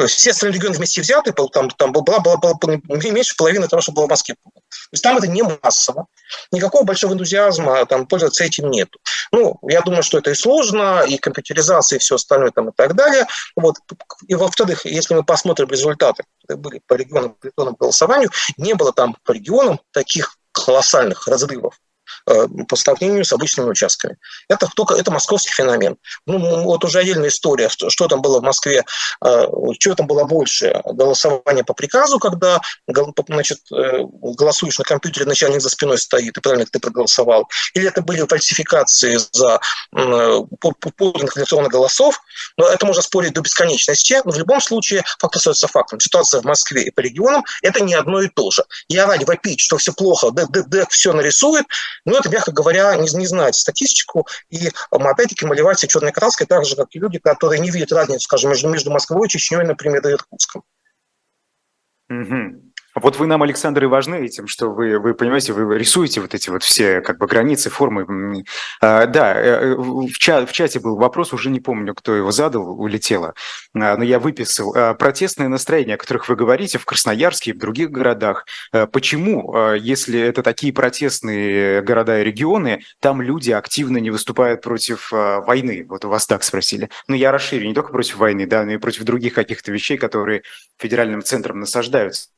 [0.00, 2.54] То есть все остальные регионы вместе взяты, там, там была, была, была,
[2.88, 4.34] меньше половины того, что было в Москве.
[4.42, 6.06] То есть там это не массово.
[6.52, 8.88] Никакого большого энтузиазма там, пользоваться этим нет.
[9.30, 12.94] Ну, я думаю, что это и сложно, и компьютеризация, и все остальное там, и так
[12.94, 13.26] далее.
[13.56, 13.76] Вот.
[14.26, 18.94] И во-вторых, если мы посмотрим результаты, которые были по регионам, по регионам голосованию, не было
[18.94, 21.78] там по регионам таких колоссальных разрывов
[22.68, 24.16] по сравнению с обычными участками.
[24.48, 25.96] Это только это московский феномен.
[26.26, 28.84] Ну, вот уже отдельная история, что, что там было в Москве,
[29.24, 29.46] э,
[29.78, 30.80] чего там было больше.
[30.84, 32.60] Голосование по приказу, когда
[33.28, 37.48] значит, э, голосуешь на компьютере, начальник за спиной стоит, и правильно ты проголосовал.
[37.74, 42.20] Или это были фальсификации за подлинных электронных голосов.
[42.56, 44.20] Но это можно спорить до бесконечности.
[44.24, 46.00] Но в любом случае факт остается фактом.
[46.00, 48.64] Ситуация в Москве и по регионам– это не одно и то же.
[48.88, 51.66] И орать, вопить, что все плохо, ДД все нарисует,
[52.04, 56.76] ну, это, мягко говоря, не, не знать статистику и, опять-таки, малевать черной краской, так же,
[56.76, 60.62] как и люди, которые не видят разницу, скажем, между, между Москвой, Чечней, например, и Иркутском.
[62.08, 62.69] Угу.
[62.96, 66.50] Вот вы нам, Александр, и важны этим, что вы, вы понимаете, вы рисуете вот эти
[66.50, 68.44] вот все как бы границы, формы.
[68.80, 72.80] А, да, э, в, чат, в чате был вопрос, уже не помню, кто его задал,
[72.80, 73.34] улетело,
[73.74, 74.74] а, но я выписал.
[74.76, 78.44] А, протестные настроения, о которых вы говорите в Красноярске и в других городах.
[78.72, 85.12] А, почему, если это такие протестные города и регионы, там люди активно не выступают против
[85.12, 85.86] войны?
[85.88, 86.90] Вот у вас так спросили.
[87.06, 90.42] Ну, я расширю, не только против войны, да, но и против других каких-то вещей, которые
[90.78, 92.30] федеральным центром насаждаются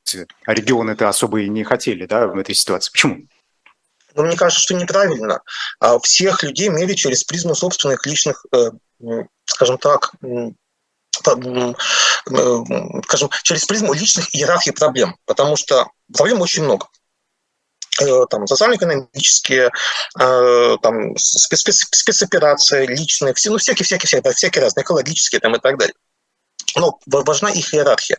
[0.45, 2.93] а регионы это особо и не хотели да, в этой ситуации.
[2.93, 3.27] Почему?
[4.15, 5.41] Ну, мне кажется, что неправильно.
[5.81, 8.71] А всех людей мерить через призму собственных личных, э,
[9.45, 10.51] скажем так, э,
[13.05, 16.89] скажем, через призму личных иерархий проблем, потому что проблем очень много
[18.01, 19.71] э, там, социально-экономические,
[20.15, 25.95] там, спецоперации личные, все, ну, всякие, всякие, всякие, всякие разные, экологические там, и так далее
[26.77, 28.19] но важна их иерархия.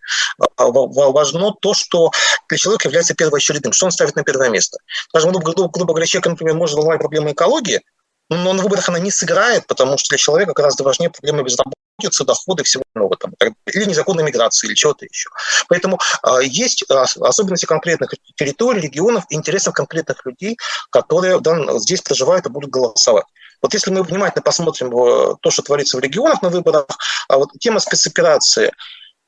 [0.58, 2.12] А, важно то, что
[2.50, 4.78] для человека является первоочередным, что он ставит на первое место.
[5.10, 7.82] Скажем, грубо, грубо говоря, человек, например, может волновать проблемы экологии,
[8.30, 12.64] но на выборах она не сыграет, потому что для человека гораздо важнее проблемы безработицы, доходы,
[12.64, 13.34] всего нового там,
[13.68, 15.30] или незаконной миграции, или чего-то еще.
[15.68, 20.58] Поэтому э, есть особенности конкретных территорий, регионов, интересов конкретных людей,
[20.90, 23.26] которые да, здесь проживают и будут голосовать.
[23.64, 26.86] Вот если мы внимательно посмотрим э, то, что творится в регионах на выборах,
[27.30, 28.72] а вот тема спецоперации,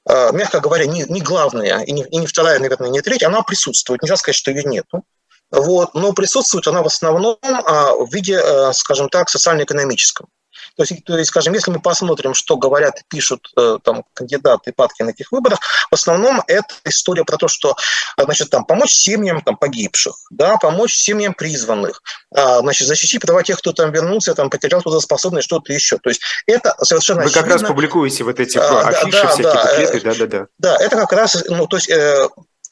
[0.08, 3.42] э, мягко говоря, не, не главная, и не, и не вторая, наверное, не третья, она
[3.44, 4.02] присутствует.
[4.02, 4.86] Нельзя сказать, что ее нет.
[5.52, 10.28] Вот, но присутствует она в основном а, в виде, э, скажем так, социально-экономическом.
[10.76, 14.74] То есть, то есть, скажем, если мы посмотрим, что говорят и пишут э, там, кандидаты
[14.74, 15.60] партии на этих выборах,
[15.90, 17.76] в основном это история про то, что
[18.18, 22.02] значит, там, помочь семьям там, погибших, да, помочь семьям призванных,
[22.34, 25.98] а, значит, защитить права тех, кто там вернулся, там, потерял трудоспособность, что-то еще.
[25.98, 27.50] То есть это совершенно Вы очевидно.
[27.50, 30.48] как раз публикуете вот эти а, афиши, да, всякие да, буклеты, да-да-да.
[30.58, 32.28] Да, это как раз, ну, то есть э,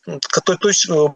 [0.06, 1.08] то, то есть э,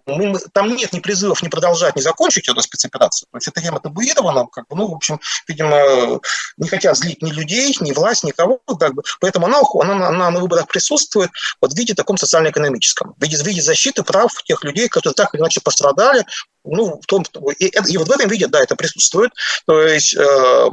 [0.53, 3.27] там нет ни призывов не продолжать, не закончить эту спецоперацию.
[3.31, 6.21] То есть эта тема табуирована, как бы, ну, в общем, видимо,
[6.57, 9.03] не хотят злить ни людей, ни власть, никого, как бы.
[9.19, 13.45] поэтому она, она, она на выборах присутствует вот в виде таком социально-экономическом, в виде, в
[13.45, 16.25] виде защиты прав тех людей, которые так или иначе пострадали,
[16.63, 17.25] ну, в том,
[17.59, 19.31] и, и вот в этом виде, да, это присутствует.
[19.65, 20.69] То есть э,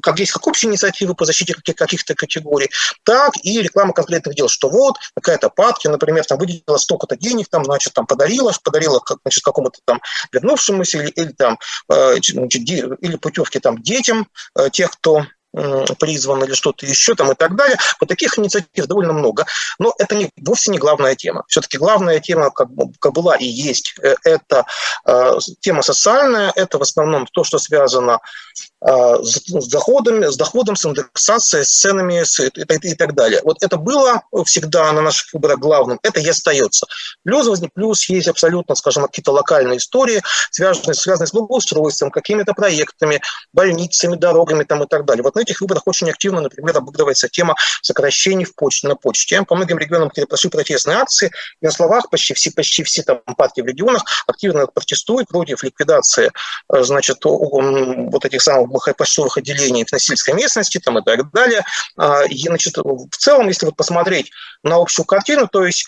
[0.00, 2.70] как есть как общие инициативы по защите каких-то категорий,
[3.04, 7.64] так и реклама конкретных дел, что вот какая-то партия, например, там выделила столько-то денег, там,
[7.64, 10.00] значит, там подарила, подарила значит, какому-то там
[10.32, 14.28] вернувшемуся или, или там, значит, или путевки там детям
[14.72, 17.76] тех, кто призван или что-то еще там и так далее.
[18.00, 19.44] Вот таких инициатив довольно много.
[19.78, 21.44] Но это не, вовсе не главная тема.
[21.48, 24.64] Все-таки главная тема, как, как была и есть, э, это
[25.06, 30.76] э, тема социальная, это в основном то, что связано э, с, с доходами, с доходом,
[30.76, 33.40] с индексацией, с ценами с, и, и, и так далее.
[33.44, 36.86] Вот это было всегда на наших выборах главным, это и остается.
[37.24, 43.20] Плюс, плюс есть абсолютно, скажем, какие-то локальные истории, связанные, связанные с благоустройством, какими-то проектами,
[43.52, 45.22] больницами, дорогами там, и так далее.
[45.22, 49.42] Вот этих выборах очень активно, например, обыгрывается тема сокращений в почте, на почте.
[49.42, 53.60] По многим регионам прошли протестные акции, и на словах почти все, почти все там партии
[53.60, 56.30] в регионах активно протестуют против ликвидации
[56.72, 61.64] э, значит, вот этих самых почтовых отделений в сельской местности там, и так далее.
[61.96, 64.30] А, и, значит, в целом, если вот посмотреть
[64.62, 65.86] на общую картину, то есть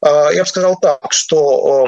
[0.00, 1.86] а, я бы сказал так, что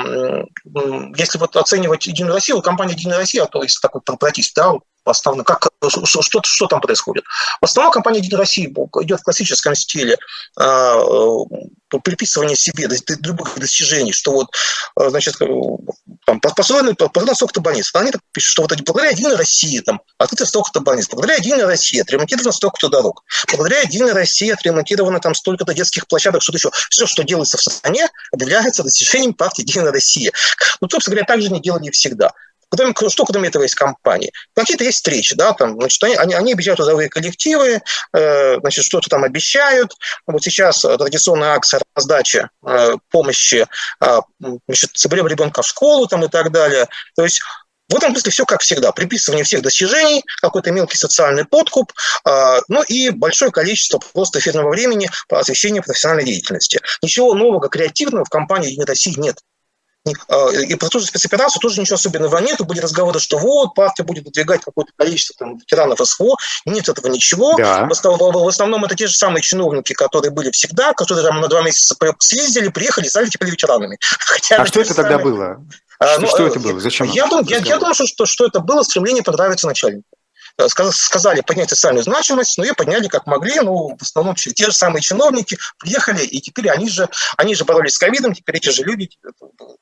[1.16, 4.74] если вот оценивать Единую Россию, компания Единая Россия, то есть такой корпоратист, да,
[5.10, 7.24] основном, как, что, что, что там происходит.
[7.60, 10.16] В основном компания «Единая Россия» идет в классическом стиле
[10.60, 10.94] э,
[12.04, 12.88] переписывания себе
[13.22, 14.48] любых достижений, что вот,
[15.00, 15.46] э, значит, э,
[16.26, 17.90] там, построено, построено столько-то больниц.
[17.94, 22.00] Они так пишут, что вот благодаря «Единой России» там, открыто столько-то больниц, благодаря «Единой России»
[22.00, 26.70] отремонтировано столько-то дорог, благодаря «Единой России» отремонтировано там столько-то детских площадок, что-то еще.
[26.90, 30.32] Все, что делается в стране, объявляется достижением партии «Единая Россия».
[30.80, 32.32] Ну, собственно говоря, так же не делали всегда.
[32.70, 34.32] Кроме, что кроме этого есть компании?
[34.54, 37.80] Какие-то есть встречи, да, там, значит, они, они, они обещают трудовые коллективы,
[38.12, 39.92] э, значит, что-то там обещают.
[40.26, 43.66] Вот сейчас традиционная акция раздачи э, помощи,
[44.00, 44.18] э,
[44.66, 46.88] значит, соберем ребенка в школу там и так далее.
[47.16, 47.40] То есть
[47.88, 48.92] в этом смысле все как всегда.
[48.92, 51.92] Приписывание всех достижений, какой-то мелкий социальный подкуп,
[52.26, 56.80] э, ну и большое количество просто эфирного времени по освещению профессиональной деятельности.
[57.02, 59.38] Ничего нового, креативного в компании «Единой России» нет.
[60.28, 62.60] А, и про ту же спецоперацию тоже ничего особенного нет.
[62.64, 66.36] Были разговоры, что вот, партия будет выдвигать какое-то количество там, ветеранов СВО.
[66.64, 67.54] Нет этого ничего.
[67.56, 67.84] Да.
[67.86, 71.48] В, основном, в основном это те же самые чиновники, которые были всегда, которые там на
[71.48, 73.98] два месяца съездили, приехали стали теперь ветеранами.
[74.18, 75.12] Хотя а что это самые...
[75.12, 75.64] тогда было?
[75.98, 76.78] А, что, ну, что это было?
[76.80, 77.08] Зачем?
[77.08, 80.04] Я, я, я думаю, что, что это было стремление понравиться начальнику.
[80.58, 84.72] Э, сказали поднять социальную значимость, но ее подняли как могли, ну, в основном те же
[84.72, 88.82] самые чиновники приехали, и теперь они же, они же боролись с ковидом, теперь эти же
[88.82, 89.08] люди,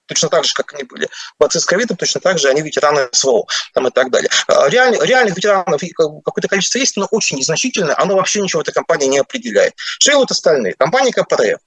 [0.05, 1.09] точно так же, как они были
[1.39, 4.29] борцы с ковидом, точно так же они ветераны СВО там, и так далее.
[4.49, 5.81] Э, реаль, реальных ветеранов
[6.25, 9.73] какое-то количество есть, но очень незначительное, оно вообще ничего этой компании не определяет.
[9.77, 10.75] Что делают остальные?
[10.79, 11.59] Компания КПРФ.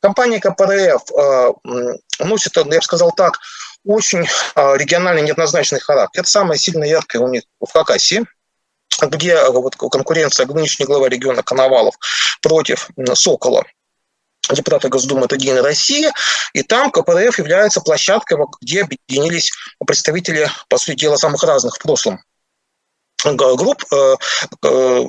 [0.00, 3.38] Компания КПРФ э, носит, я бы сказал так,
[3.84, 6.22] очень региональный неоднозначный характер.
[6.22, 8.26] Это самое сильное яркое у них в Хакасии
[9.02, 11.94] где э, вот, конкуренция нынешний глава региона Коновалов
[12.42, 13.64] против Сокола,
[14.50, 16.10] депутата Госдумы от «Единой России»,
[16.52, 19.52] и там КПРФ является площадкой, где объединились
[19.86, 22.20] представители, по сути дела, самых разных в прошлом
[23.24, 24.16] групп, э,
[24.62, 25.04] э,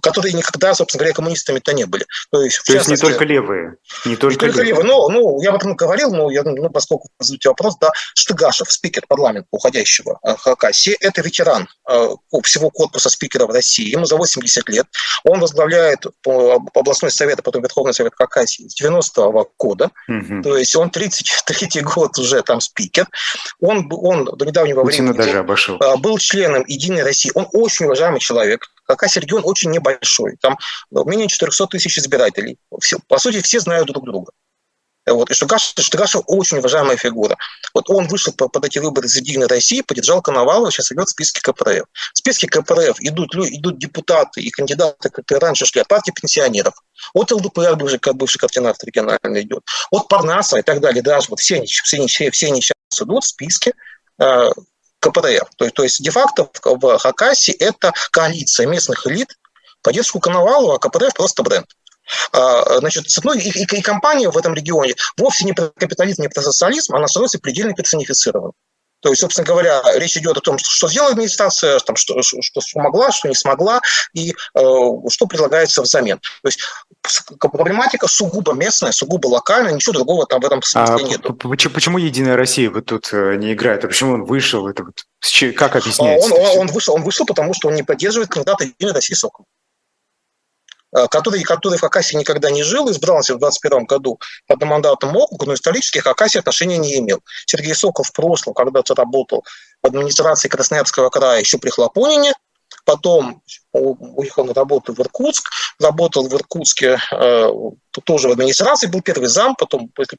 [0.00, 2.06] которые никогда, собственно говоря, коммунистами-то не были.
[2.30, 3.76] То есть, То есть не только левые.
[4.04, 4.84] Не только, не только левые.
[4.84, 9.04] Ну, ну, я об этом говорил, но я, ну, поскольку задайте вопрос, да, Штыгашев, спикер
[9.08, 11.68] парламента уходящего э, Хакасии, это ветеран
[12.42, 13.90] всего корпуса спикеров России.
[13.90, 14.86] Ему за 80 лет.
[15.24, 16.06] Он возглавляет
[16.74, 19.90] областной совет, а потом Верховный совет Хакасии с 90-го года.
[20.08, 20.42] Угу.
[20.42, 23.06] То есть он 33 год уже там спикер.
[23.60, 25.78] Он, он до недавнего Путина времени даже обошел.
[25.98, 27.30] был членом Единой Единой России.
[27.34, 28.66] Он очень уважаемый человек.
[28.84, 30.36] Хакасия регион очень небольшой.
[30.40, 30.58] Там
[30.90, 32.58] ну, менее 400 тысяч избирателей.
[32.80, 34.32] Все, по сути, все знают друг друга.
[35.06, 35.30] Вот.
[35.30, 37.36] И Штыгашев, Штыгашев очень уважаемая фигура.
[37.74, 41.40] Вот он вышел под эти выборы из Единой России, поддержал Коновалова, сейчас идет в списке
[41.42, 41.86] КПРФ.
[42.14, 46.74] В списке КПРФ идут, идут депутаты и кандидаты, которые раньше шли от партии пенсионеров.
[47.14, 49.64] От ЛДПР, бывший, бывший координатор региональный идет.
[49.90, 51.02] От Парнаса и так далее.
[51.02, 53.72] Даже вот все, все, все, все они сейчас идут в списке
[54.20, 54.50] э,
[55.02, 55.48] КПРФ.
[55.56, 59.36] То есть, то есть де-факто в Хакасии это коалиция местных элит
[59.82, 61.66] поддержку Коновалова, а КПРФ просто бренд.
[62.32, 66.28] А, значит, ну, и, и, и компания в этом регионе вовсе не про капитализм, не
[66.28, 68.52] про социализм, она становится предельно персонифицированной.
[69.02, 73.10] То есть, собственно говоря, речь идет о том, что сделала администрация, там, что, что смогла,
[73.10, 73.80] что не смогла,
[74.14, 76.20] и э, что предлагается взамен.
[76.42, 76.60] То есть
[77.38, 81.20] проблематика сугубо местная, сугубо локальная, ничего другого там в этом смысле а нет.
[81.72, 83.84] Почему Единая Россия вот тут э, не играет?
[83.84, 84.68] А почему он вышел?
[84.68, 85.04] Это вот,
[85.56, 86.32] как объясняется?
[86.32, 89.46] Он, он, вышел, он вышел, потому что он не поддерживает кандидата Единой России Сокол.
[90.94, 95.46] Э, который, который в Хакасии никогда не жил, избрался в 2021 году под одномандатным округу,
[95.46, 97.20] но исторически Хакасии отношения не имел.
[97.46, 99.44] Сергей Сокол в прошлом когда-то работал
[99.82, 102.34] в администрации Красноярского края еще при Хлопонине,
[102.84, 105.50] потом уехал на работу в Иркутск,
[105.80, 107.48] работал в Иркутске э,
[108.04, 110.18] тоже в администрации, был первый зам, потом, если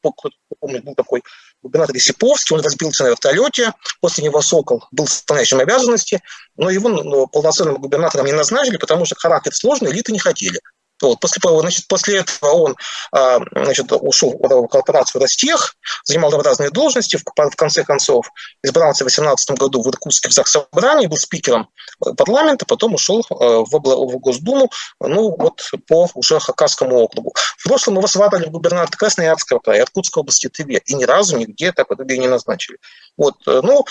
[0.58, 1.22] помню, был такой
[1.64, 6.22] губернатор Исиповский, он разбился на вертолете, после него Сокол был исполняющим обязанности,
[6.56, 10.60] но его ну, полноценным губернатором не назначили, потому что характер сложный, элиты не хотели.
[11.04, 11.20] Вот.
[11.20, 12.76] После, значит, после этого он
[13.12, 18.26] а, значит, ушел в корпорацию «Ростех», занимал разные должности, в конце концов
[18.62, 21.68] избрался в 2018 году в Иркутске в Заксобрании, был спикером
[22.16, 27.34] парламента, потом ушел э, в, в Госдуму, ну вот по уже Хакасскому округу.
[27.58, 31.72] В прошлом его сватали в губернатор Красноярского края, Иркутской области ТВ, и ни разу нигде
[31.72, 32.78] так вот не назначили.
[33.18, 33.84] Вот, э, ну,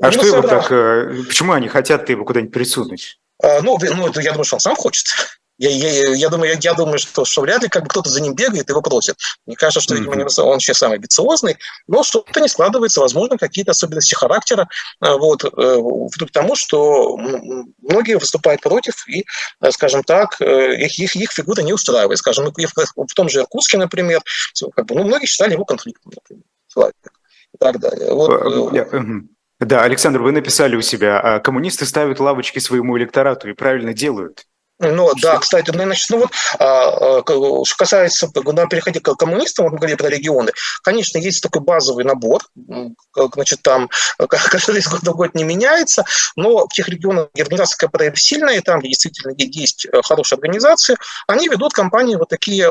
[0.00, 3.18] а что его так, э, почему они хотят его куда-нибудь присунуть?
[3.42, 5.06] Ну, ну, я думаю, что он сам хочет.
[5.58, 8.20] Я, я, я, думаю, я, я думаю, что, что вряд ли как бы кто-то за
[8.20, 9.16] ним бегает и его просит.
[9.46, 10.42] Мне кажется, что, видимо, mm-hmm.
[10.42, 14.68] он сейчас самый амбициозный, но что-то не складывается, возможно, какие-то особенности характера,
[15.00, 19.24] э, вот, ввиду к тому, что многие выступают против, и,
[19.60, 22.18] э, скажем так, э, их, их, их фигура не устраивает.
[22.18, 24.22] Скажем, в том же Иркутске, например,
[24.74, 26.94] как бы, ну, многие считали его конфликтом, например, человек
[27.54, 28.12] и так далее.
[28.12, 28.72] Вот,
[29.60, 34.44] да, Александр, вы написали у себя, «А коммунисты ставят лавочки своему электорату и правильно делают.
[34.82, 39.64] Ну, да, кстати, ну, значит, ну вот, а, а, что касается, когда переходить к коммунистам,
[39.64, 42.42] вот мы говорили про регионы, конечно, есть такой базовый набор,
[43.34, 43.88] значит, там
[44.28, 46.04] каждый из года в год не меняется,
[46.36, 50.96] но в тех регионах, где организация КПРФ сильная, и там, действительно есть э, хорошие организации,
[51.26, 52.70] они ведут кампании вот такие,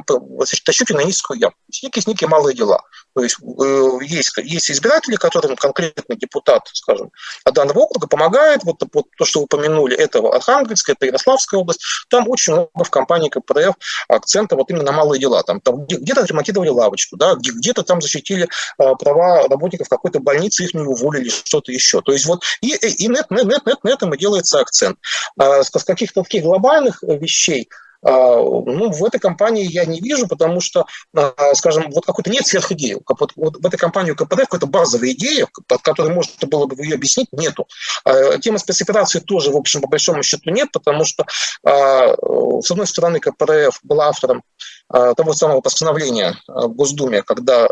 [0.66, 1.54] тащите на низкую яму.
[1.82, 2.82] Некие, некие малые дела.
[3.16, 7.12] То есть э, есть, есть избиратели, которым конкретный депутат, скажем,
[7.46, 12.28] данного округа помогает, вот, вот то, что вы упомянули, это Архангельская, это Ярославская область, там
[12.28, 13.76] очень много в компании КПРФ
[14.08, 15.44] акцента вот именно на малые дела.
[15.44, 20.74] Там, там где-то отремонтировали лавочку, да, где-то там защитили э, права работников какой-то больницы, их
[20.74, 22.02] не уволили, что-то еще.
[22.02, 24.98] То есть вот и, и нет, нет, нет, нет, на этом и делается акцент.
[25.38, 30.60] А, с каких-то таких глобальных вещей а, ну, в этой компании я не вижу, потому
[30.62, 30.86] что,
[31.16, 32.98] а, скажем, вот какой-то нет сверхидеи.
[33.08, 37.28] Вот, в этой компании КПД какой-то базовой идеи, под которой можно было бы ее объяснить,
[37.32, 37.68] нету.
[38.04, 41.26] А, тема спецоперации тоже, в общем, по большому счету нет, потому что,
[41.64, 44.44] с одной стороны, КПРФ была автором
[44.90, 47.68] того самого постановления в Госдуме, когда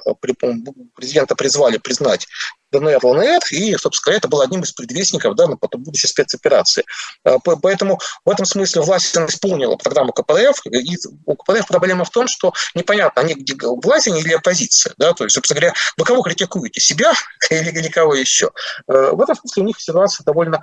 [0.95, 2.27] президента призвали признать
[2.71, 6.83] ДНР, ЛНР, и, собственно, это было одним из предвестников да, потом будущей спецоперации.
[7.23, 12.27] А, поэтому в этом смысле власть исполнила программу КПРФ, и у КПРФ проблема в том,
[12.27, 14.93] что непонятно, они где власть или оппозиция.
[14.97, 15.13] Да?
[15.13, 17.13] То есть, собственно говоря, вы кого критикуете, себя
[17.49, 18.51] или, или кого еще?
[18.87, 20.61] А, в этом смысле у них ситуация довольно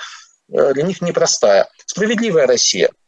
[0.52, 1.68] э, для них непростая.
[1.86, 2.90] Справедливая Россия–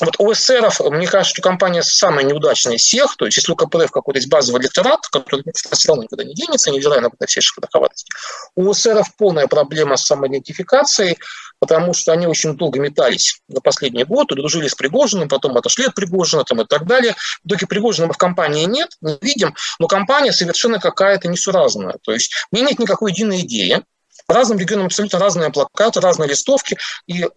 [0.00, 3.16] вот у эсеров, мне кажется, что компания самая неудачная из всех.
[3.16, 6.70] То есть, если у КПРФ какой-то есть базовый электорат, который все равно никуда не денется,
[6.70, 8.10] невзирая на, все широковатости,
[8.54, 11.18] у эсеров полная проблема с самоидентификацией,
[11.58, 15.94] потому что они очень долго метались за последний год, дружили с Пригожиным, потом отошли от
[15.94, 17.14] Пригожина там, и так далее.
[17.42, 21.96] В итоге Пригожина в компании нет, не видим, но компания совершенно какая-то несуразная.
[22.02, 23.82] То есть, у меня нет никакой единой идеи,
[24.28, 27.28] разным регионам абсолютно разные плакаты, разные листовки, и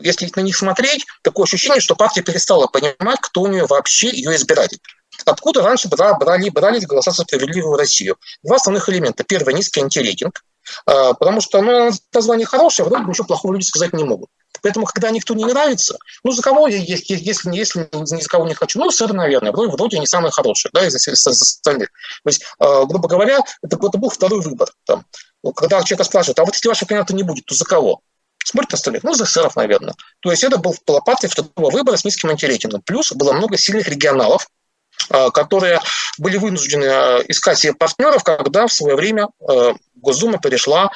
[0.00, 4.34] если на них смотреть, такое ощущение, что партия перестала понимать, кто у нее вообще ее
[4.36, 4.80] избиратель.
[5.24, 8.16] Откуда раньше брали, брались голоса за справедливую Россию?
[8.42, 9.22] Два основных элемента.
[9.24, 10.44] Первый– низкий антирейтинг,
[10.86, 14.28] а, потому что ну, название хорошее, вроде ничего плохого люди сказать не могут.
[14.62, 18.46] Поэтому, когда никто не нравится, ну, за кого я, если, если, если ни за кого
[18.46, 21.90] не хочу, ну, сэр, наверное, вроде, вроде они самые хорошие, да, из, из, из остальных.
[22.22, 24.70] То есть, э, грубо говоря, это, это был второй выбор.
[24.84, 25.04] Там.
[25.54, 28.00] Когда человека спрашивают, а вот если вашего кандидата не будет, то за кого?
[28.52, 29.94] На остальных, ну, за эсеров, наверное.
[30.20, 32.82] То есть это был лопаткой второго выбора с низким антирейтингом.
[32.82, 34.46] Плюс было много сильных регионалов,
[35.10, 35.80] а, которые
[36.18, 40.90] были вынуждены а, искать себе партнеров, когда в свое время а, Госдума перешла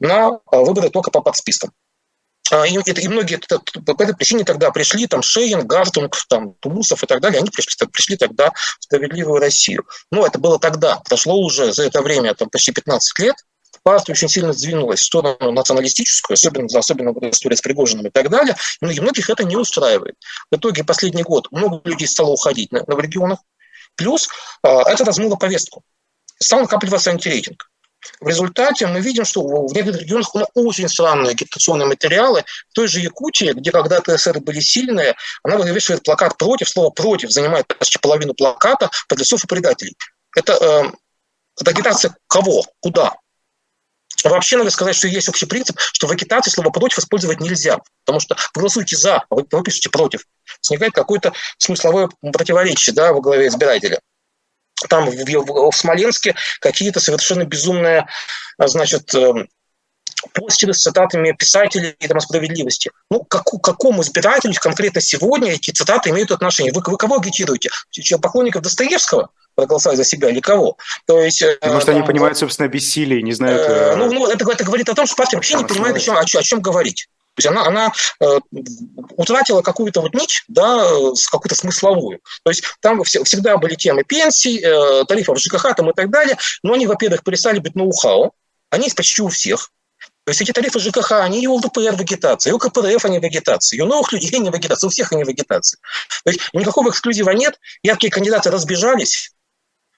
[0.00, 1.72] на выборы только по подспискам.
[2.50, 7.20] И, и многие по этой причине тогда пришли, там, Шейн, Гартунг, там, Тумусов и так
[7.20, 9.86] далее, они пришли, пришли тогда в справедливую Россию.
[10.10, 13.36] Но это было тогда, прошло уже за это время там, почти 15 лет,
[13.88, 18.28] партия очень сильно сдвинулась в сторону националистическую, особенно, особенно в истории с Пригожиным и так
[18.28, 20.14] далее, и многих это не устраивает.
[20.50, 23.38] В итоге последний год много людей стало уходить на, на в регионах,
[23.96, 24.28] плюс
[24.62, 25.84] э, это размыло повестку.
[26.38, 27.70] Стал накапливаться антирейтинг.
[28.20, 32.44] В результате мы видим, что в некоторых регионах ну, очень странные агитационные материалы.
[32.68, 36.68] В той же Якутии, где когда-то СССР были сильные, она вывешивает плакат «против».
[36.68, 39.96] Слово «против» занимает почти половину плаката подлецов и предателей.
[40.36, 40.92] Это, э,
[41.58, 42.66] это агитация кого?
[42.80, 43.14] Куда?
[44.24, 48.20] Вообще надо сказать, что есть общий принцип, что в агитации слово «против» использовать нельзя, потому
[48.20, 50.24] что голосуйте «за», а вы, вы пишете «против».
[50.68, 54.00] Возникает какое-то смысловое противоречие да, в голове избирателя.
[54.88, 58.06] Там в, в, в Смоленске какие-то совершенно безумные
[58.58, 59.48] значит, эм,
[60.32, 62.90] постеры с цитатами писателей там, о справедливости.
[63.10, 66.72] Ну, как, какому избирателю конкретно сегодня эти цитаты имеют отношение?
[66.72, 67.70] Вы, вы кого агитируете?
[68.20, 69.30] Поклонников Достоевского?
[69.54, 70.76] проголосовать за себя или кого.
[71.04, 73.60] То есть, э, Потому что там, они понимают, собственно, бессилие, не знают...
[73.68, 76.16] Э, ну, ну это, это говорит о том, что партия вообще не понимает, о чем,
[76.16, 77.08] о, чем, о чем говорить.
[77.34, 78.38] То есть она, она э,
[79.16, 80.84] утратила какую-то вот нить, да,
[81.30, 82.20] какую-то смысловую.
[82.44, 86.74] То есть там всегда были темы пенсий, э, тарифов ЖКХ там и так далее, но
[86.74, 88.32] они, во-первых, перестали быть ноу-хау,
[88.70, 89.70] они есть почти у всех.
[90.28, 93.78] То есть эти тарифы ЖКХ, они и у ЛДПР вегетации, и у КПРФ они вегетации,
[93.78, 95.78] и у новых людей они вегетации, у всех они вегетации.
[96.22, 99.32] То есть никакого эксклюзива нет, яркие кандидаты разбежались,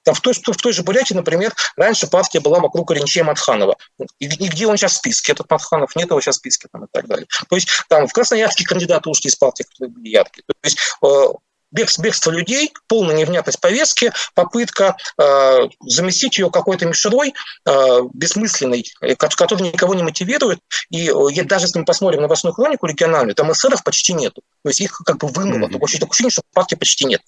[0.04, 3.76] там в той, в той же Бурятии, например, раньше партия была вокруг Оренчея Матханова.
[4.20, 5.32] И, и где он сейчас в списке?
[5.32, 7.26] Этот Матханов, нет его сейчас в списке там, и так далее.
[7.48, 10.44] То есть там в Красноярске кандидаты ушли из партии, которые были яркие.
[10.46, 11.24] То есть э,
[11.72, 17.34] бегство людей, полная невнятность повестки, попытка э, заместить ее какой-то мишерой
[17.66, 20.60] э, бессмысленной, э, который никого не мотивирует.
[20.90, 24.42] И э, даже если мы посмотрим новостную хронику региональную, там эсеров почти нету.
[24.62, 25.68] То есть их как бы вымыло.
[25.68, 25.72] Mm-hmm.
[25.72, 27.22] Такое ощущение, что партии почти нет.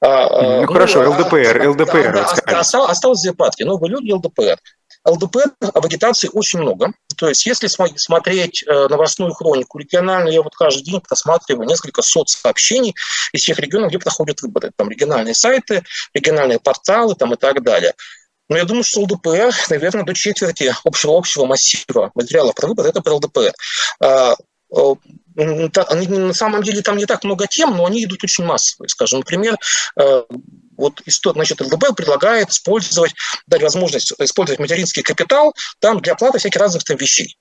[0.00, 2.12] А, ну, ну хорошо, ЛДПР, ЛДПР.
[2.12, 3.64] Да, да, осталось две партии.
[3.64, 4.58] Новые люди, ЛДПр.
[5.04, 6.92] ЛДПР в агитации очень много.
[7.16, 12.28] То есть если смотреть э, новостную хронику региональную, я вот каждый день просматриваю несколько сот
[12.28, 12.94] сообщений
[13.32, 14.70] из всех регионов, где проходят выборы.
[14.76, 15.84] Там региональные сайты,
[16.14, 17.94] региональные порталы там, и так далее.
[18.48, 23.00] Но я думаю, что ЛДПР, наверное, до четверти общего общего массива материалов про выборы– это
[23.00, 23.52] про ЛДПР.
[24.00, 24.34] А,
[25.36, 28.88] они, на самом деле там не так много тем, но они идут очень массовые.
[28.88, 29.56] Скажем, например,
[30.88, 30.90] э,
[31.24, 33.14] вот значит, ЛДБ предлагает использовать,
[33.46, 37.36] дать возможность использовать материнский капитал там для оплаты всяких разных там вещей.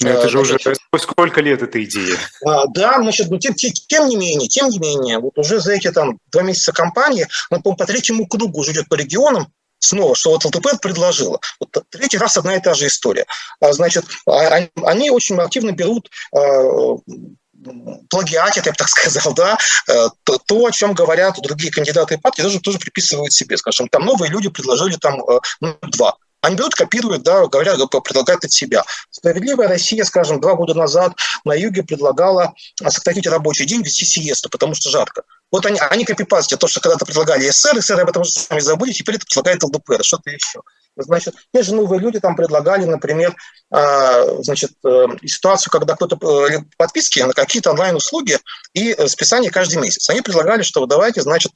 [0.00, 2.18] Но это же значит, уже сколько лет эта идея?
[2.44, 5.90] А, да, значит, ну, тем, тем не менее, тем не менее, вот уже за эти
[5.90, 10.30] там два месяца кампании, мы, по, по третьему кругу уже идет по регионам, снова, что
[10.30, 11.40] вот ЛТП предложила.
[11.60, 13.26] Вот третий раз одна и та же история.
[13.60, 16.10] А, значит, а, они очень активно берут
[18.10, 19.58] плагиатит, я бы так сказал, да,
[19.88, 23.56] э, то, то, о чем говорят другие кандидаты и партии, тоже, тоже приписывают себе.
[23.56, 25.76] Скажем, там новые люди предложили там э, ну.
[26.46, 28.84] Они берут, копируют, да, говорят, предлагают от себя.
[29.10, 31.12] Справедливая Россия, скажем, два года назад
[31.44, 32.54] на юге предлагала
[32.86, 35.22] сократить рабочий день, вести сиесту, потому что жарко.
[35.50, 38.92] Вот они, они копипастят то, что когда-то предлагали СССР, СССР об этом же сами забыли,
[38.92, 40.60] теперь это предлагает ЛДПР, что-то еще.
[40.96, 43.34] Значит, те же новые люди там предлагали, например,
[43.70, 46.16] а, значит, э, ситуацию, когда кто-то
[46.48, 48.38] э, подписки на какие-то онлайн-услуги
[48.72, 50.08] и э, списание каждый месяц.
[50.08, 51.52] Они предлагали, что давайте, значит,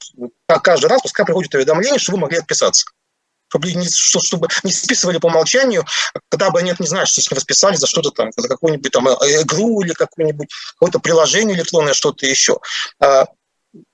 [0.61, 2.85] каждый раз пускай приходит уведомление, что вы могли отписаться
[3.51, 5.85] чтобы не, чтобы не списывали по умолчанию,
[6.29, 9.07] когда бы нет, не знаю, что с него списали за что-то там, за какую-нибудь там
[9.07, 12.57] игру или какое-нибудь какое-то приложение электронное, что-то еще.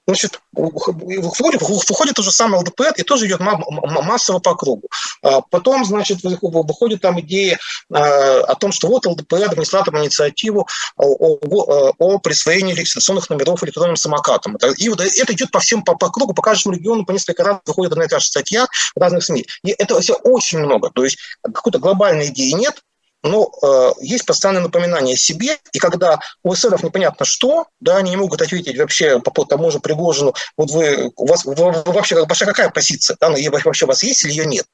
[0.07, 4.87] Значит, выходит, выходит то же самое ЛДПР и тоже идет массово по кругу.
[5.21, 7.59] А потом, значит, выходит там идея
[7.93, 10.65] а, о том, что вот ЛДПР внесла там инициативу
[10.95, 14.55] о, о, о присвоении регистрационных номеров электронным самокатам.
[14.77, 17.59] И вот это идет по всем по, по кругу, по каждому региону по несколько раз
[17.65, 18.65] выходит одна и та же статья
[18.95, 19.45] в разных СМИ.
[19.65, 20.89] И это все очень много.
[20.89, 22.81] То есть какой-то глобальной идеи нет,
[23.23, 28.11] но э, есть постоянное напоминание о себе, и когда у эсеров непонятно что, да, они
[28.11, 32.25] не могут ответить вообще по, по тому же Пригожину, вот вы, у вас вы, вообще
[32.25, 34.65] ваша какая позиция, да, вообще у вас есть или ее нет.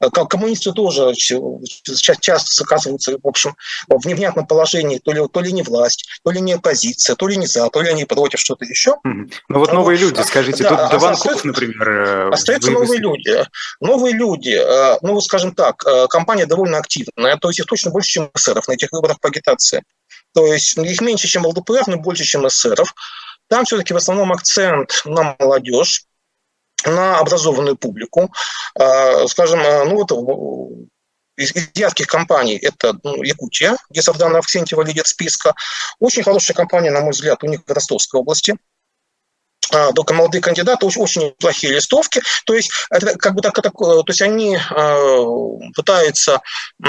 [0.00, 3.54] Э, коммунисты тоже часто оказываются, в общем,
[3.88, 7.36] в невнятном положении, то ли, то ли не власть, то ли не оппозиция, то ли
[7.36, 8.96] не за, то ли они против, что-то еще.
[9.04, 10.04] Ну вот новые вот.
[10.04, 11.90] люди, скажите, да, тут Дованков, например...
[11.90, 12.80] Э, остаются вы...
[12.80, 13.46] новые люди.
[13.80, 18.10] Новые люди, э, ну вот скажем так, компания довольно активная, то есть их точно больше,
[18.10, 19.82] чем эсеров на этих выборах по агитации.
[20.32, 22.94] То есть их меньше, чем ЛДПР, но больше, чем эсеров.
[23.48, 26.04] Там все-таки в основном акцент на молодежь,
[26.86, 28.32] на образованную публику.
[28.78, 30.10] А, скажем, а, ну вот
[31.36, 35.54] из, из ярких компаний это ну, Якутия, где Сардана Авксентьева лидер списка.
[35.98, 38.56] Очень хорошая компания, на мой взгляд, у них в Ростовской области
[39.94, 42.22] только молодые кандидаты, очень, очень плохие листовки.
[42.44, 45.24] То есть, это как бы так, так, то есть они э,
[45.74, 46.40] пытаются,
[46.84, 46.88] э,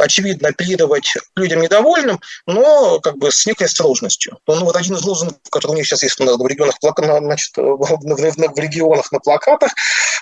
[0.00, 4.38] очевидно, апеллировать людям недовольным, но как бы с некой осторожностью.
[4.46, 8.54] Ну, вот один из лозунгов, который у них сейчас есть в регионах, значит, в, в,
[8.54, 9.72] в регионах на плакатах,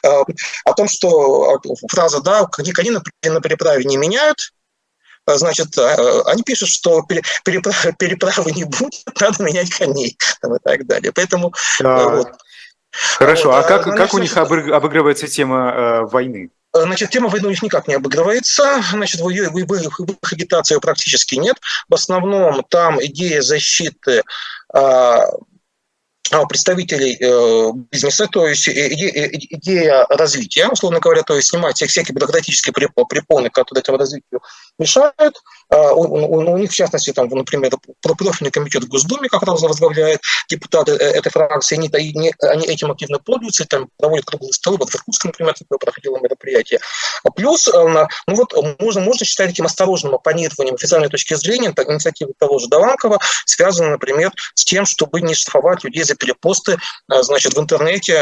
[0.02, 0.08] э,
[0.64, 4.59] о том, что фраза, да, коньки на, на переправе не меняют, а,
[5.38, 7.02] значит, а, они пишут, что
[7.44, 11.12] переправы, переправы не будет, надо менять коней там, и так далее.
[11.12, 11.52] Поэтому
[11.82, 12.28] а, вот.
[13.18, 16.50] Хорошо, а, а как, как у них обыгрывается тема э, войны?
[16.72, 18.82] Значит, тема войны у них никак не обыгрывается.
[18.90, 21.56] Значит, в их, в их агитации практически нет.
[21.88, 24.22] В основном там идея защиты
[24.72, 25.26] а,
[26.48, 33.50] представителей э, бизнеса, то есть идея развития, условно говоря, то есть снимать всякие бюрократические препоны,
[33.50, 34.40] которые этому развитию
[34.80, 35.40] решают.
[35.68, 39.62] А, у, у, у них, в частности, там, например, профильный комитет в Госдуме, как раз
[39.62, 41.88] возглавляет депутаты э, этой фракции, они,
[42.40, 46.80] они, этим активно пользуются, там проводят круглые столы, вот в Иркутске, например, такое проходило мероприятие.
[47.22, 47.72] А плюс, э,
[48.26, 52.68] ну вот, можно, можно считать таким осторожным оппонированием официальной точки зрения, так, инициативы того же
[52.68, 58.20] Даванкова, связаны, например, с тем, чтобы не штрафовать людей за перепосты, э, значит, в интернете,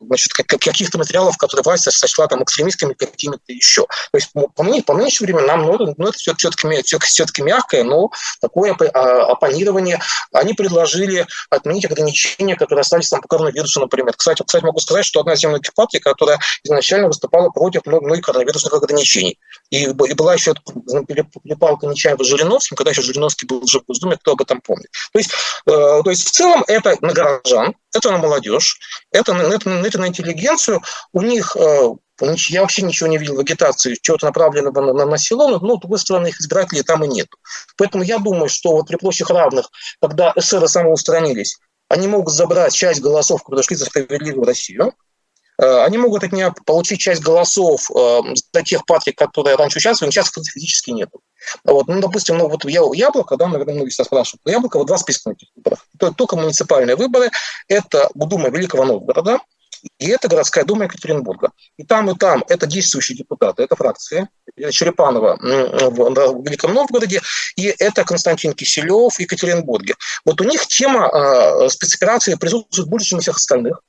[0.00, 3.82] значит, каких-то материалов, которые власть сочла там экстремистскими какими-то еще.
[3.82, 8.10] То есть, по, мне, по нынешним временам, ну, ну это все-таки все-таки мягкое, но
[8.40, 10.00] такое а, оппонирование.
[10.32, 14.14] Они предложили отменить ограничения, которые остались там по коронавирусу, например.
[14.16, 18.72] Кстати, кстати, могу сказать, что одна из земных партий, которая изначально выступала против многих коронавирусных
[18.72, 19.38] ограничений.
[19.70, 20.54] И, и была еще
[21.08, 24.88] перепалка Нечаева с Жириновским, когда еще Жириновский был жив в Госдуме, кто об этом помнит.
[25.12, 25.30] То есть,
[25.66, 28.78] э, то есть в целом это на горожан, это на молодежь,
[29.10, 30.82] это, это, это на интеллигенцию.
[31.12, 31.88] У них э,
[32.20, 35.76] я вообще ничего не видел в агитации, чего-то направленного на, на, на село, но, ну,
[35.76, 37.28] с другой стороны, их избирателей там и нет.
[37.76, 41.58] Поэтому я думаю, что вот при площадях равных, когда эсеры самоустранились,
[41.88, 44.94] они могут забрать часть голосов, которые шли за справедливую Россию,
[45.60, 48.20] э, они могут от нее получить часть голосов э,
[48.52, 51.20] за тех партий, которые раньше участвовали, сейчас физически нету.
[51.64, 55.30] Вот, ну, допустим, ну, вот Яблоко, да, наверное, многие сейчас спрашивают, Яблоко, вот два списка
[55.30, 55.86] на этих выборах.
[56.16, 57.30] Только муниципальные выборы,
[57.68, 59.38] это Дума Великого Новгорода,
[59.98, 61.50] и это городская дума Екатеринбурга.
[61.76, 64.28] И там, и там это действующие депутаты, это фракции.
[64.70, 67.20] Черепанова в Великом Новгороде,
[67.56, 69.94] и это Константин Киселев в Екатеринбурге.
[70.24, 73.80] Вот у них тема э, спецоперации присутствует больше, чем у всех остальных.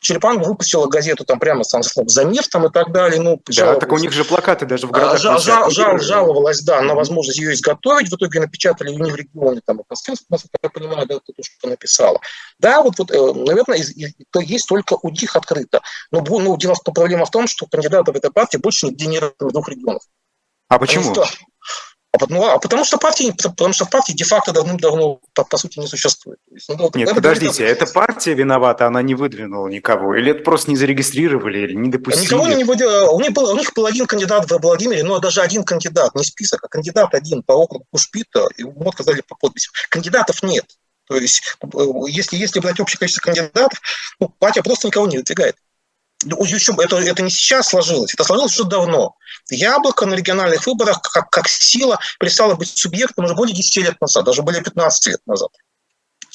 [0.00, 3.20] Черепанова выпустила газету там прямо сам слов «За мир» там и так далее.
[3.20, 5.20] Ну, да, так у них же плакаты даже в городах.
[5.20, 8.10] Жал, жал, жал, жаловалась, да, на возможность ее изготовить.
[8.10, 11.32] В итоге напечатали ее не в регионе, там, и Москвинск, насколько я понимаю, да, то,
[11.42, 12.18] что написала.
[12.58, 15.80] Да, вот, вот э, наверное, из, из, то есть только у них открыто.
[16.10, 19.52] Но ну, дело, проблема в том, что кандидаты в этой партии больше нигде не в
[19.52, 20.02] двух регионах.
[20.68, 21.12] А почему?
[21.12, 21.26] Что,
[22.14, 25.80] а, ну, а потому что партии, потому что в партии де-факто давным-давно, по, по сути,
[25.80, 26.38] не существует.
[26.50, 30.14] Есть, ну, Нет, подождите, это партия виновата, она не выдвинула никого?
[30.14, 32.26] Или это просто не зарегистрировали, или не допустили?
[32.26, 33.10] Никого не выдвинула.
[33.10, 36.24] У них, был, у них был один кандидат в Владимире, но даже один кандидат, не
[36.24, 39.70] список, а кандидат один по округу Кушпита, и ему отказали по подписи.
[39.88, 40.64] Кандидатов нет.
[41.06, 41.66] То есть, э,
[42.08, 43.80] если, если брать общее количество кандидатов,
[44.20, 45.56] ну, партия просто никого не выдвигает.
[46.24, 49.16] Еще, это, это не сейчас сложилось, это сложилось уже давно.
[49.50, 54.24] Яблоко на региональных выборах как, как сила перестало быть субъектом уже более 10 лет назад,
[54.24, 55.50] даже более 15 лет назад.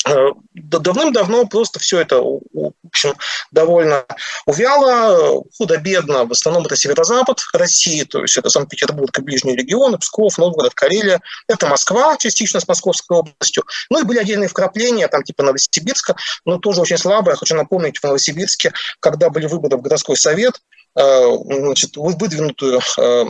[0.07, 3.15] Э, давным-давно просто все это, в общем,
[3.51, 4.05] довольно
[4.45, 6.25] увяло, худо-бедно.
[6.25, 11.19] В основном это северо-запад России, то есть это Санкт-Петербург и ближние регионы, Псков, Новгород, Карелия.
[11.47, 13.63] Это Москва, частично с Московской областью.
[13.89, 17.33] Ну и были отдельные вкрапления, там типа Новосибирска, но тоже очень слабые.
[17.33, 23.23] Я хочу напомнить, в Новосибирске, когда были выборы в городской совет, Э, значит, выдвинутую э,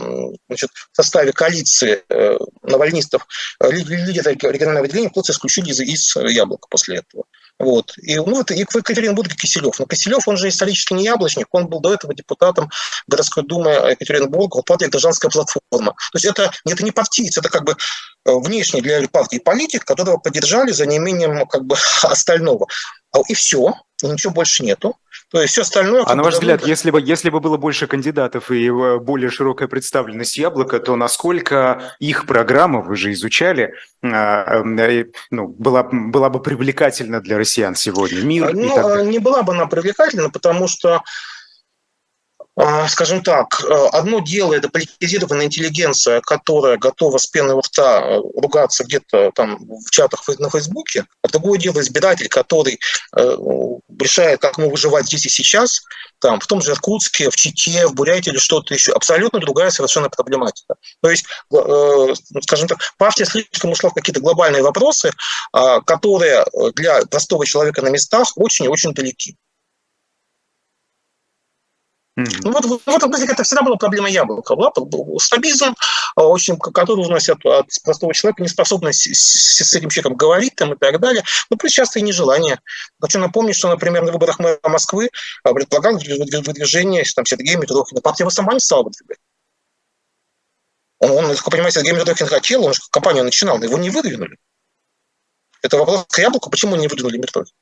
[0.48, 3.26] значит, в составе коалиции э, навальнистов
[3.60, 7.24] лидера регионального отделения просто исключили из, из яблока после этого.
[7.58, 7.92] Вот.
[7.98, 9.78] И, ну, вот, и в Екатеринбурге Киселев.
[9.78, 12.70] Но Киселев, он же исторически не яблочник, он был до этого депутатом
[13.06, 15.92] городской думы Екатеринбурга, вот партия «Гражданская платформа».
[15.92, 17.76] То есть это, это не партиец, это как бы
[18.24, 22.66] внешний для партии политик, которого поддержали за неимением как бы остального.
[23.12, 24.96] А, и все, и ничего больше нету.
[25.30, 26.02] То есть все остальное...
[26.06, 29.68] А на ваш взгляд, если бы, если бы было больше кандидатов и э, более широкая
[29.68, 36.42] представленность яблока, то насколько их программа, вы же изучали, а, э, ну, была, была бы
[36.42, 38.22] привлекательна для россиян сегодня?
[38.22, 41.02] Мир ну, не была бы она привлекательна, потому что
[42.88, 48.20] скажем так, э, одно дело это политизированная интеллигенция, которая готова с пеной у рта э,
[48.36, 52.78] ругаться где-то там в чатах на Фейсбуке, а другое дело избиратель, который
[53.16, 53.36] э,
[53.98, 55.82] решает, как ему выживать здесь и сейчас,
[56.18, 58.92] там, в том же Иркутске, в Чите, в Бурятии или что-то еще.
[58.92, 60.74] Абсолютно другая совершенно проблематика.
[61.02, 61.24] То есть,
[62.42, 65.12] скажем так, партия слишком ушла в какие-то глобальные вопросы,
[65.52, 66.44] а, которые
[66.74, 69.36] для простого человека на местах очень и очень далеки.
[72.42, 74.54] Ну, вот, в этом смысле это всегда была проблема яблока.
[74.54, 74.72] Была
[75.18, 75.74] стабизм,
[76.16, 80.76] а, очень, который вносит от простого человека неспособность с, с этим человеком говорить там, и
[80.76, 81.22] так далее.
[81.50, 82.60] Ну, плюс часто и нежелание.
[83.00, 85.10] Хочу напомнить, что, например, на выборах мэра Москвы
[85.44, 88.00] а, предполагал выдвижение там, Сергея Митрохина.
[88.00, 89.18] Партия его сама не стала выдвигать.
[90.98, 94.36] Он, он, как понимаете, Сергей Митрохин хотел, он же компанию начинал, но его не выдвинули.
[95.62, 97.54] Это вопрос к яблоку, почему не выдвинули Митрохина?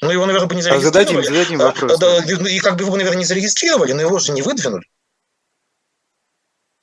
[0.00, 1.06] Ну, его, наверное, бы не зарегистрировали.
[1.08, 1.98] А зададим, зададим вопрос.
[1.98, 4.84] Да, и как бы его, наверное, не зарегистрировали, но его же не выдвинули.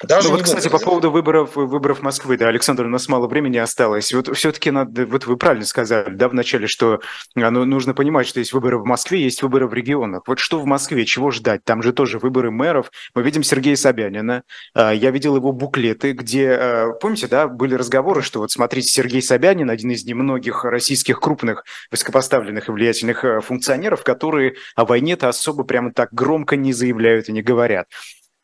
[0.04, 3.58] Даже ну вот, кстати, по поводу выборов, выборов Москвы, да, Александр, у нас мало времени
[3.58, 4.14] осталось.
[4.14, 7.00] Вот все-таки надо, вот вы правильно сказали, да, вначале, что
[7.34, 10.24] ну, нужно понимать, что есть выборы в Москве, есть выборы в регионах.
[10.28, 11.64] Вот что в Москве, чего ждать?
[11.64, 12.92] Там же тоже выборы мэров.
[13.14, 14.44] Мы видим Сергея Собянина.
[14.74, 19.22] А, я видел его буклеты, где, а, помните, да, были разговоры, что вот смотрите, Сергей
[19.22, 25.64] Собянин, один из немногих российских крупных высокопоставленных и влиятельных а, функционеров, которые о войне-то особо
[25.64, 27.88] прямо так громко не заявляют и не говорят.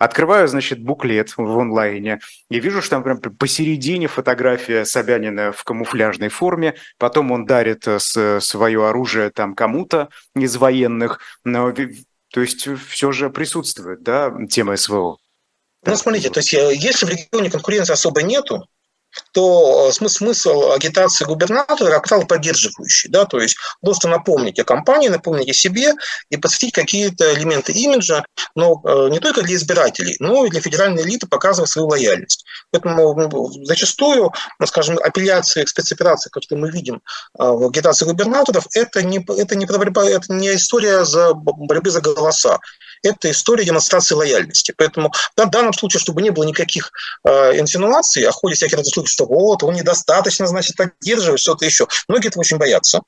[0.02, 6.30] Открываю, значит, буклет в онлайне и вижу, что там прям посередине фотография Собянина в камуфляжной
[6.30, 13.12] форме, потом он дарит э, свое оружие там кому-то из военных, но, то есть все
[13.12, 15.18] же присутствует, да, тема СВО.
[15.86, 18.66] Ну, смотрите, то есть э, если в регионе конкуренции особо нету,
[19.32, 23.10] то э, смысл агитации губернатора, как правило, поддерживающий.
[23.10, 23.26] Да?
[23.26, 25.94] То есть просто напомнить о компании, напомнить о себе
[26.30, 28.24] и подсветить какие-то элементы имиджа,
[28.56, 32.46] но э, не только для избирателей, но и для федеральной элиты показывать свою лояльность.
[32.72, 37.00] Поэтому зачастую, ну, скажем, апелляции к спецоперации, которые мы видим э,
[37.44, 42.60] в агитации губернаторов, это не, это не, это не история за борьбы за голоса
[43.04, 44.74] это история демонстрации лояльности.
[44.76, 46.92] Поэтому в данном случае, чтобы не было никаких
[47.24, 51.88] э, инсинуаций, а ходят всякие разные слухи, что вот, он недостаточно, значит, поддерживает что-то еще.
[52.08, 53.02] Многие этого очень боятся.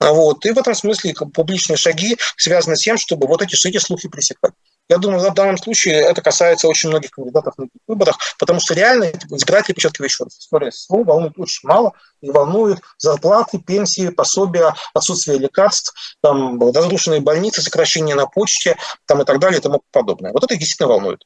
[0.00, 0.46] Вот.
[0.46, 4.52] И в этом смысле публичные шаги связаны с тем, чтобы вот эти, эти слухи пресекать.
[4.90, 8.74] Я думаю, в данном случае это касается очень многих кандидатов на этих выборах, потому что
[8.74, 14.74] реально избиратели, подчеркиваю еще раз, история СВО волнует очень мало, и волнует зарплаты, пенсии, пособия,
[14.92, 18.76] отсутствие лекарств, там, разрушенные больницы, сокращение на почте
[19.06, 20.32] там, и так далее и тому подобное.
[20.32, 21.24] Вот это действительно волнует.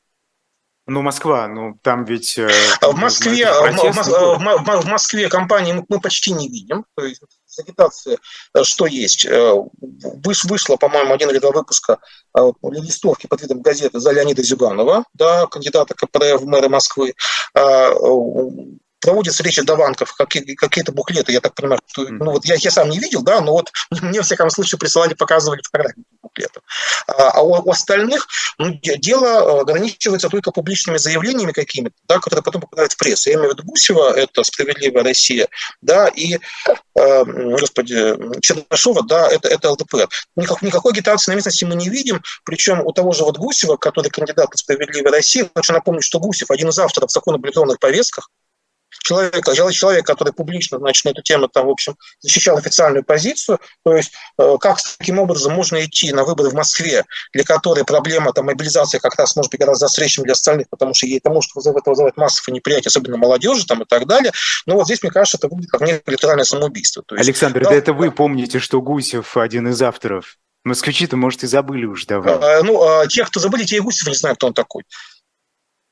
[0.87, 2.37] Ну, Москва, ну там ведь...
[2.37, 2.49] Э,
[2.83, 6.85] в Москве, в, в, в Москве компании мы почти не видим.
[6.95, 7.23] То есть
[7.59, 8.19] агитация,
[8.55, 9.25] э, что есть.
[9.25, 11.99] Э, вышло, по-моему, один или два выпуска
[12.63, 17.15] листовки под видом газеты за Леонида Зюганова, да, кандидата КПРФ в мэры Москвы
[19.05, 22.89] проводятся речи Даванков, какие, какие-то буклеты, я так понимаю, что, ну вот я, я сам
[22.89, 26.63] не видел, да, но вот мне, в всяком случае, присылали, показывали фотографии буклетов.
[27.07, 28.27] А, а у, у остальных
[28.59, 33.29] ну, дело э, ограничивается только публичными заявлениями какими-то, да, которые потом попадают в прессу.
[33.29, 35.49] Я имею в виду Гусева, это «Справедливая Россия»,
[35.83, 36.39] да, и,
[36.99, 40.09] э, господи, Чернышова, да, это, это ЛДПР.
[40.37, 44.09] Никак, никакой агитации на местности мы не видим, причем у того же вот Гусева, который
[44.09, 48.31] кандидат на «Справедливая Россия», хочу напомнить, что Гусев один из авторов закона об электронных повестках,
[49.03, 53.97] человек, человек, который публично, значит, на эту тему, там, в общем, защищал официальную позицию, то
[53.97, 58.47] есть э, как таким образом можно идти на выборы в Москве, для которой проблема там,
[58.47, 61.55] мобилизации как раз может быть гораздо острее, чем для остальных, потому что ей это может
[61.55, 64.33] вызывать, вызывать массовое неприятие, особенно молодежи там, и так далее.
[64.67, 67.03] Но вот здесь, мне кажется, это выглядит как некое электоральное самоубийство.
[67.07, 71.45] То есть, Александр, да, да это вы помните, что Гусев один из авторов Москвичи-то, может,
[71.45, 72.41] и забыли уже давно.
[72.43, 74.85] А, ну, а те, кто забыли, те и Гусев не знают, кто он такой.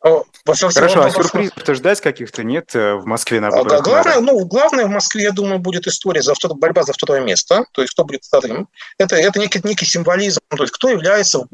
[0.03, 3.85] Хорошо, а сюрпризов-то ждать каких-то нет э, в Москве на выборах?
[3.85, 7.65] Главное, ну, главное в Москве, я думаю, будет история за второе, борьба за второе место,
[7.73, 8.69] то есть кто будет вторым.
[8.99, 11.49] Это, это некий, некий символизм, то есть кто является в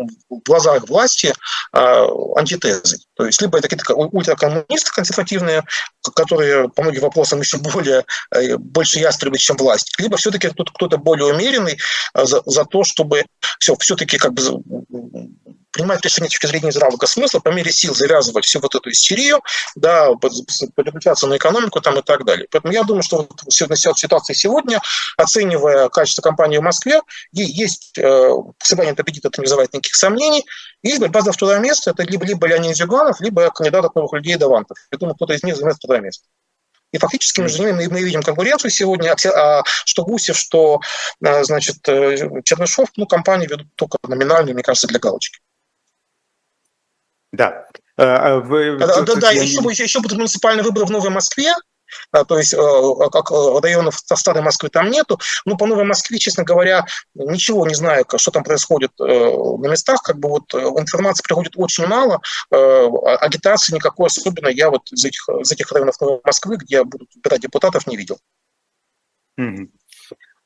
[0.46, 1.34] глазах власти
[1.74, 3.00] э, антитезой.
[3.14, 5.64] То есть либо это какие-то ультракоммунисты консервативные,
[6.14, 10.96] которые по многим вопросам еще более, э, больше ястребы, чем власть, либо все-таки кто-то, кто-то
[10.96, 11.78] более умеренный
[12.14, 13.26] э, за, за то, чтобы
[13.58, 14.42] все, все-таки как бы
[15.70, 19.42] принимать решение с точки зрения здравого смысла, по мере сил завязывать всю вот эту истерию,
[19.74, 20.08] да,
[20.76, 22.46] переключаться на экономику там и так далее.
[22.50, 24.80] Поэтому я думаю, что вот ситуация сегодня,
[25.16, 27.00] оценивая качество компании в Москве,
[27.32, 28.30] есть э,
[28.62, 30.44] Собянин аппетит, это не вызывает никаких сомнений,
[30.82, 34.36] есть борьба за второе место, это либо, либо Леонид Зюганов, либо кандидат от новых людей
[34.36, 34.78] Давантов.
[34.90, 36.24] Я думаю, кто-то из них займет второе место.
[36.92, 40.80] И фактически между ними мы, мы видим конкуренцию сегодня, а что Гусев, что
[41.22, 45.38] э, значит, э, Чернышов, ну, компании ведут только номинальную, мне кажется, для галочки.
[47.32, 47.66] Да.
[47.96, 49.72] А, а вы, да, да, да, еще, не...
[49.72, 51.52] еще будут муниципальные выборы в Новой Москве,
[52.12, 55.18] а, то есть как районов Старой Москвы там нету.
[55.44, 60.02] Но по Новой Москве, честно говоря, ничего не знаю, что там происходит э, на местах.
[60.02, 62.20] Как бы вот э, информации приходит очень мало,
[62.50, 62.56] э,
[63.20, 67.40] агитации никакой особенно я вот из этих, из этих районов Новой Москвы, где будут выбирать
[67.40, 68.18] депутатов, не видел.
[69.40, 69.68] Mm-hmm.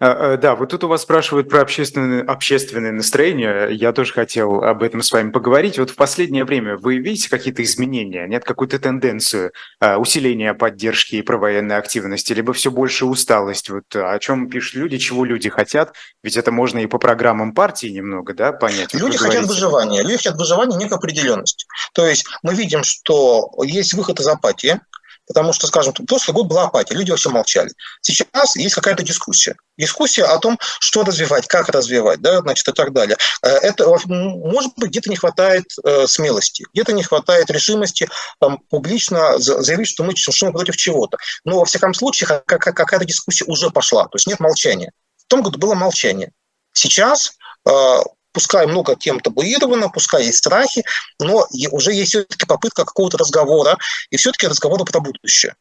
[0.04, 3.68] А, а, да, вот тут у вас спрашивают про общественное, общественное настроение.
[3.70, 5.78] Я тоже хотел об этом с вами поговорить.
[5.78, 8.26] Вот в последнее время вы видите какие-то изменения?
[8.26, 13.70] Нет какую-то тенденцию а, усиления поддержки и провоенной активности, либо все больше усталость?
[13.70, 15.94] Вот о чем пишут люди, чего люди хотят?
[16.24, 18.92] Ведь это можно и по программам партии немного да, понять.
[18.94, 20.02] Люди хотят выживания.
[20.02, 21.64] Люди хотят выживания, некой определенности.
[21.94, 24.80] То есть мы видим, что есть выход из апатии,
[25.26, 27.70] Потому что, скажем, прошлый год была апатия, люди вообще молчали.
[28.00, 29.56] Сейчас есть какая-то дискуссия.
[29.78, 33.16] Дискуссия о том, что развивать, как развивать, да, значит, и так далее.
[33.42, 38.08] Э, это, может быть, где-то не хватает э, смелости, где-то не хватает решимости
[38.40, 41.18] там, публично заявить, что мы, что мы против чего-то.
[41.44, 44.92] Но, во всяком случае, какая-то дискуссия уже пошла, то есть нет молчания.
[45.16, 46.32] В том году было молчание.
[46.72, 47.32] Сейчас
[47.68, 47.98] э,
[48.32, 50.84] пускай много тем табуировано, пускай есть страхи,
[51.18, 53.78] но уже есть все-таки попытка какого-то разговора,
[54.10, 55.54] и все-таки разговора про будущее.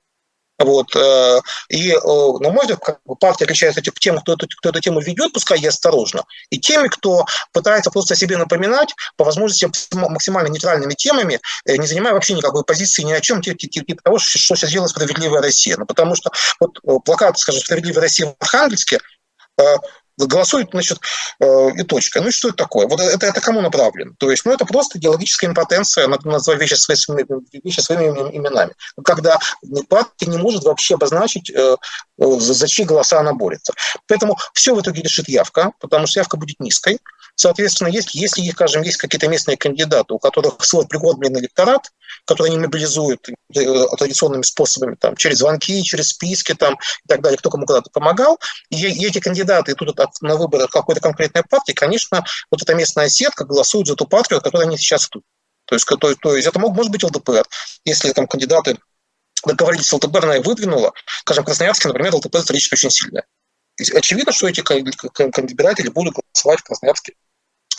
[0.63, 0.95] Вот.
[0.95, 4.79] Э, и, э, на мой взгляд, как бы партия отличается тем, кто эту, кто эту
[4.79, 9.69] тему ведет, пускай и осторожно, и теми, кто пытается просто о себе напоминать, по возможности
[9.95, 14.19] максимально нейтральными темами, э, не занимая вообще никакой позиции ни о чем, типа, типа того,
[14.19, 15.75] что сейчас делает «Справедливая Россия».
[15.77, 18.99] Ну, потому что вот плакат, скажем, «Справедливая Россия» в Архангельске
[20.17, 20.99] голосуют, значит,
[21.39, 22.21] э, и точка.
[22.21, 22.87] Ну и что это такое?
[22.87, 24.13] Вот это, это кому направлено?
[24.17, 27.25] То есть, ну это просто идеологическая импотенция, называть вещи, своими,
[27.63, 28.73] вещи своими именами.
[29.03, 29.39] Когда
[29.89, 31.75] партия не может вообще обозначить, э,
[32.17, 33.73] за, за чьи голоса она борется.
[34.07, 36.99] Поэтому все в итоге решит явка, потому что явка будет низкой.
[37.35, 41.89] Соответственно, если, если скажем, есть какие-то местные кандидаты, у которых свой пригодный электорат,
[42.25, 47.37] который они мобилизуют э, традиционными способами, там, через звонки, через списки там, и так далее,
[47.37, 48.39] кто кому когда-то помогал,
[48.69, 53.45] и, и эти кандидаты идут на выборы какой-то конкретной партии, конечно, вот эта местная сетка
[53.45, 55.23] голосует за ту партию, от которой они сейчас идут.
[55.65, 57.45] То есть, то, то есть это мог, может быть ЛДПР,
[57.85, 58.77] если там кандидаты
[59.45, 60.93] договорились с ЛДПР, она и выдвинула.
[61.21, 63.25] Скажем, Красноярске, например, ЛДПР исторически очень сильная.
[63.93, 67.13] Очевидно, что эти кандидаты будут голосовать в Красноярске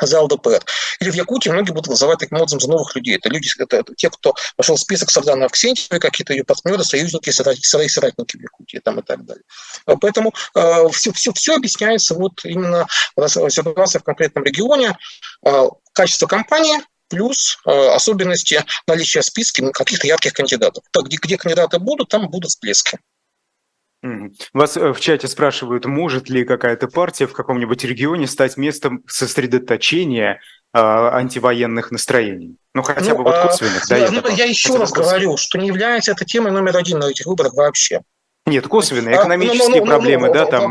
[0.01, 0.65] за ЛДПР.
[1.01, 3.17] Или в Якутии многие будут голосовать таким образом за новых людей.
[3.17, 7.31] Это люди, это, это те, кто вошел в список Сарданова Аксентьевой, какие-то ее партнеры, союзники,
[7.31, 9.45] соратники в Якутии там, и так далее.
[10.01, 12.87] Поэтому э, все, все, все объясняется вот именно
[13.49, 14.97] ситуация в конкретном регионе,
[15.45, 16.79] э, качество компании,
[17.09, 20.83] плюс э, особенности наличия в каких-то ярких кандидатов.
[20.93, 22.99] Так, где, где кандидаты будут, там будут всплески.
[24.53, 30.41] Вас э, в чате спрашивают, может ли какая-то партия в каком-нибудь регионе стать местом сосредоточения
[30.75, 32.57] э, антивоенных настроений?
[32.75, 33.87] Ну, хотя ну, бы вот а, косвенных.
[33.89, 37.27] Да, ну, я еще раз говорю, что не является это темой номер один на этих
[37.27, 38.01] выборах вообще.
[38.45, 40.71] Нет, косвенные, экономические а, ну, ну, ну, проблемы, ну, да, там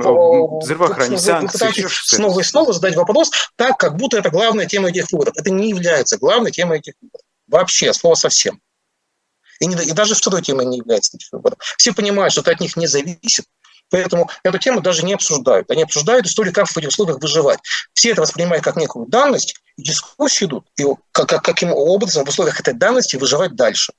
[0.60, 1.86] взрывоохранение, санкции.
[1.88, 5.36] Снова и снова задать вопрос так, как будто это главная тема этих выборов.
[5.38, 7.22] Это не является главной темой этих выборов.
[7.48, 8.60] Вообще, слово совсем.
[9.62, 11.60] И, не, и даже второй темой не является этих выборов.
[11.78, 13.46] Все понимают, что это от них не зависит.
[13.90, 15.70] Поэтому эту тему даже не обсуждают.
[15.70, 17.60] Они обсуждают историю, как в этих условиях выживать.
[17.94, 22.30] Все это воспринимают как некую данность, и дискуссии идут, и как, как, каким образом в
[22.30, 23.94] условиях этой данности выживать дальше.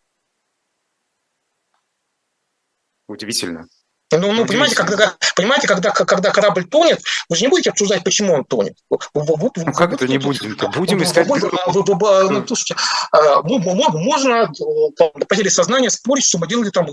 [3.06, 3.68] Удивительно.
[4.12, 8.34] Ну, ну понимаете, когда, понимаете когда, когда корабль тонет, вы же не будете обсуждать, почему
[8.34, 8.76] он тонет.
[8.90, 10.68] Вы, вы, ну, как это не будем-то?
[10.68, 11.26] Будем искать...
[11.26, 12.76] Вы, вы, вы, ну, слушайте,
[13.12, 14.50] можно
[14.96, 16.86] по потере сознания спорить, что мы делали там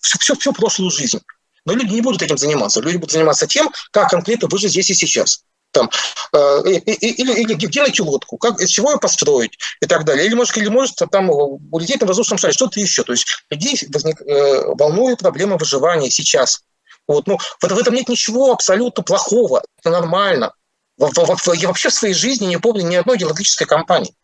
[0.00, 1.20] всю, всю, всю прошлую жизнь.
[1.66, 2.80] Но люди не будут этим заниматься.
[2.80, 5.44] Люди будут заниматься тем, как конкретно выжить здесь и сейчас.
[5.74, 5.90] Там,
[6.32, 10.24] э, или, или где найти лодку, как, из чего ее построить и так далее.
[10.24, 13.02] Или может, или может там улететь на воздушном шаре, что-то еще.
[13.02, 16.62] То есть людей возник, э, волнует проблема выживания сейчас.
[17.08, 19.62] Вот, ну, в, в этом нет ничего абсолютно плохого.
[19.80, 20.54] Это нормально.
[20.96, 24.14] В, в, в, я вообще в своей жизни не помню ни одной идеологической кампании.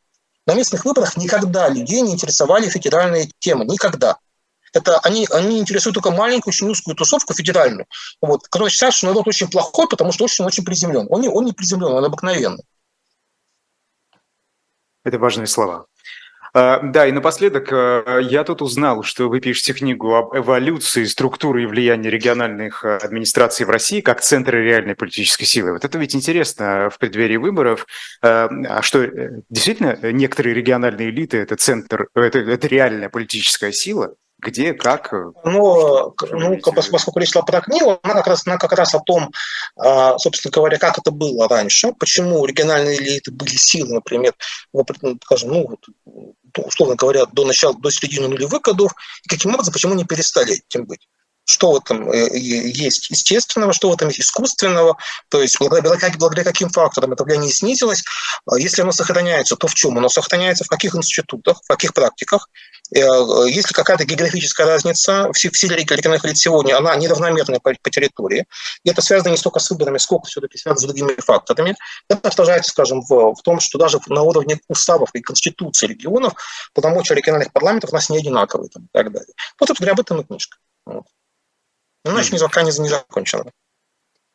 [0.46, 3.64] На местных выборах никогда людей не интересовали федеральные темы.
[3.64, 4.18] Никогда.
[4.72, 7.86] Это они, они интересуют только маленькую, очень узкую тусовку федеральную,
[8.20, 11.06] вот, которая считает, что народ очень плохой, потому что очень, очень приземлен.
[11.10, 12.64] Он не, он не приземлен, он обыкновенный.
[15.04, 15.86] Это важные слова.
[16.52, 21.62] А, да, и напоследок а, я тут узнал, что вы пишете книгу об эволюции структуры
[21.62, 25.72] и влияния региональных а, администраций в России как центра реальной политической силы.
[25.72, 27.86] Вот это ведь интересно в преддверии выборов.
[28.20, 34.14] Что, э, действительно, некоторые региональные элиты– это центр, это, это реальная политическая сила?
[34.40, 35.12] Где, как?
[35.12, 39.00] Э, ну, ну поскольку речь шла про книгу, она как раз, она как раз о
[39.00, 39.30] том,
[39.76, 44.34] а, собственно говоря, как это было раньше, почему региональные элиты были силы, например,
[45.24, 45.78] скажем, ну,
[46.56, 48.92] условно говоря, до начала, до середины нулевых годов,
[49.24, 51.06] и каким образом, почему не перестали этим быть
[51.50, 54.96] что в этом э, есть естественного, что в этом есть искусственного,
[55.28, 58.02] то есть благодаря, благодаря каким факторам это влияние снизилось.
[58.46, 59.98] А если оно сохраняется, то в чем?
[59.98, 62.48] Оно сохраняется в каких институтах, в каких практиках.
[62.94, 63.00] Э,
[63.48, 68.46] если какая-то географическая разница в силе региональных лиц сегодня, она неравномерная по, по территории,
[68.84, 71.76] и это связано не столько с выборами, сколько все-таки связано с другими факторами,
[72.08, 76.34] это отражается, скажем, в, в том, что даже на уровне уставов и конституции регионов
[76.74, 79.34] полномочия региональных парламентов у нас не одинаковые там, и так далее.
[79.58, 80.58] Вот, собственно, об этом и книжка.
[80.86, 81.04] Вот.
[82.04, 83.44] Ну, значит, пока не, не закончено.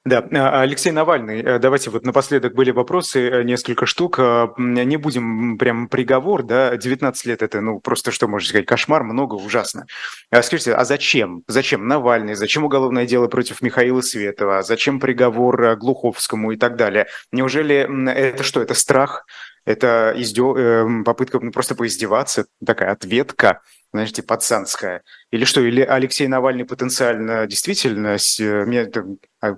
[0.05, 4.19] Да, а, Алексей Навальный, э, давайте вот напоследок были вопросы, э, несколько штук.
[4.19, 9.03] Э, не будем прям приговор, да, 19 лет это, ну, просто что можно сказать, кошмар,
[9.03, 9.87] много, ужасно.
[10.29, 11.41] А скажите, а зачем?
[11.47, 12.35] Зачем Навальный?
[12.35, 14.61] Зачем уголовное дело против Михаила Светова?
[14.61, 17.07] Зачем приговор Глуховскому и так далее?
[17.31, 19.25] Неужели это что, это страх?
[19.65, 21.03] Это издё...
[21.03, 23.61] попытка ну, просто поиздеваться, такая ответка?
[23.95, 25.03] Знаете, пацанская?
[25.31, 28.17] Или что, или Алексей Навальный потенциально действительно
[29.41, 29.55] а,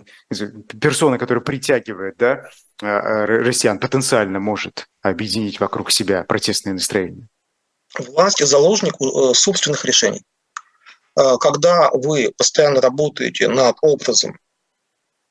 [0.80, 2.50] персона, которая притягивает да,
[2.82, 7.28] а, а, россиян, потенциально может объединить вокруг себя протестные настроения?
[7.98, 10.24] Власть– заложник э, собственных решений.
[11.40, 14.38] Когда вы постоянно работаете над образом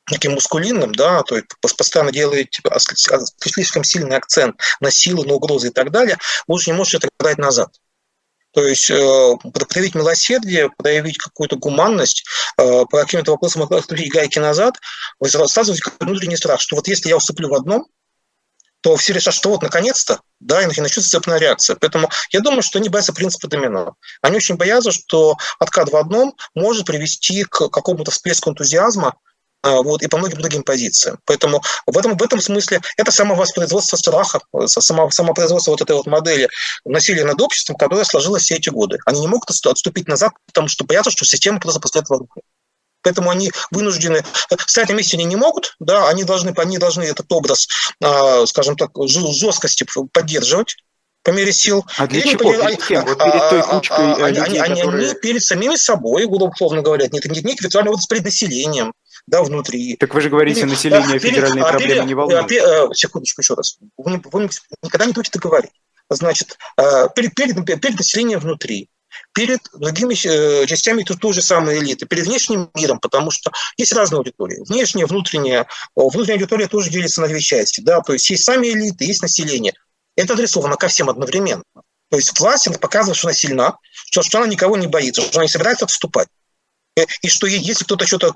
[0.06, 2.60] таким мускулинным, да, то есть постоянно делаете
[3.38, 7.08] слишком сильный акцент на силы, на угрозы и так далее, вы уже не можете это
[7.20, 7.70] отдать назад.
[8.56, 9.36] То есть э,
[9.68, 12.24] проявить милосердие, проявить какую-то гуманность,
[12.56, 14.76] э, по каким-то вопросам открутить гайки назад,
[15.22, 17.86] сразу внутренний страх, что вот если я уступлю в одном,
[18.80, 21.76] то все решат, что вот наконец-то, да, и начнется цепная реакция.
[21.76, 23.94] Поэтому я думаю, что они боятся принципа домино.
[24.22, 29.16] Они очень боятся, что откат в одном может привести к какому-то всплеску энтузиазма,
[29.82, 31.18] вот, и по многим другим позициям.
[31.24, 36.48] Поэтому в этом, в этом смысле это самовоспроизводство страха, само, самопроизводство вот этой вот модели
[36.84, 38.98] насилия над обществом, которая сложилась все эти годы.
[39.06, 42.44] Они не могут отступить назад, потому что боятся, что система просто после этого рухнет.
[43.02, 44.24] Поэтому они вынуждены,
[44.66, 47.68] стоять на месте они не могут, да, они должны, они должны этот образ,
[48.02, 50.76] а, скажем так, жесткости поддерживать,
[51.22, 51.84] по мере сил.
[51.98, 52.52] А для чего?
[52.52, 53.04] Перед они, кем?
[53.04, 55.10] Вот перед той кучкой а, людей, они, которые...
[55.10, 58.92] они перед самими собой, условно говоря, нет, нет, нет виртуальный образ перед населением
[59.26, 59.96] да, внутри.
[59.96, 62.48] Так вы же говорите, перед, население перед, федеральные а, проблемы перед, не волнуют.
[62.48, 63.78] Перед, э, секундочку еще раз.
[63.96, 64.48] Вы, вы
[64.82, 65.72] никогда не будете говорить.
[66.08, 68.88] Значит, э, перед, перед, перед населением внутри,
[69.32, 74.18] перед другими э, частями тут тоже самые элиты, перед внешним миром, потому что есть разные
[74.18, 74.62] аудитории.
[74.68, 75.66] Внешняя, внутренняя.
[75.96, 77.80] Внутренняя аудитория тоже делится на две части.
[77.80, 78.00] Да?
[78.02, 79.74] То есть есть сами элиты, есть население.
[80.14, 81.64] Это адресовано ко всем одновременно.
[82.10, 83.76] То есть власть показывает, что она сильна,
[84.10, 86.28] что, что она никого не боится, что она не собирается отступать.
[86.96, 88.34] Э, и что если кто-то что-то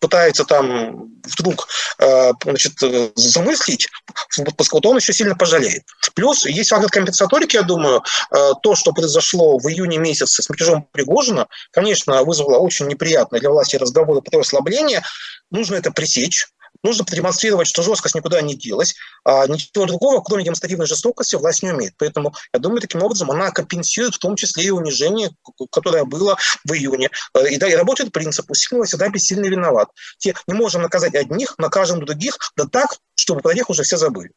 [0.00, 2.72] пытается там вдруг э, значит,
[3.14, 3.88] замыслить,
[4.36, 5.84] то он еще сильно пожалеет.
[6.14, 10.88] Плюс есть фактор компенсаторики, я думаю, э, то, что произошло в июне месяце с мятежом
[10.92, 15.02] Пригожина, конечно, вызвало очень неприятные для власти разговоры про ослабление.
[15.50, 16.48] Нужно это пресечь
[16.82, 21.70] нужно продемонстрировать, что жесткость никуда не делась, а ничего другого, кроме демонстративной жестокости, власть не
[21.70, 21.94] умеет.
[21.98, 25.30] Поэтому, я думаю, таким образом она компенсирует в том числе и унижение,
[25.70, 27.10] которое было в июне.
[27.34, 29.88] Э, и, да, и работает принцип «усиленного всегда бессильный виноват».
[30.18, 34.32] Те не можем наказать одних, накажем других, да так, чтобы про них уже все забыли.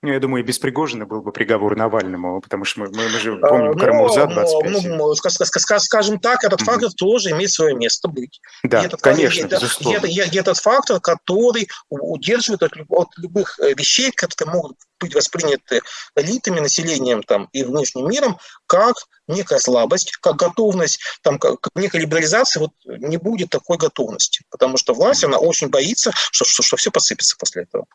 [0.00, 3.18] Ну, я думаю, и без Пригожина был бы приговор Навальному, потому что мы, мы, мы
[3.18, 4.84] же помним а, Карамурза 25.
[4.84, 6.96] Ну, ну, скажем так, этот фактор mm-hmm.
[6.96, 8.40] тоже имеет свое место быть.
[8.62, 10.06] Да, этот, конечно, это, безусловно.
[10.06, 15.80] Это, этот фактор, который удерживает от, от любых э, вещей, которые могут быть восприняты
[16.14, 18.94] элитами, населением там, и внешним миром, как
[19.26, 24.94] некая слабость, как готовность, там, как некая либерализация, вот не будет такой готовности, потому что
[24.94, 27.86] власть, она очень боится, что, что, что все посыпется после этого.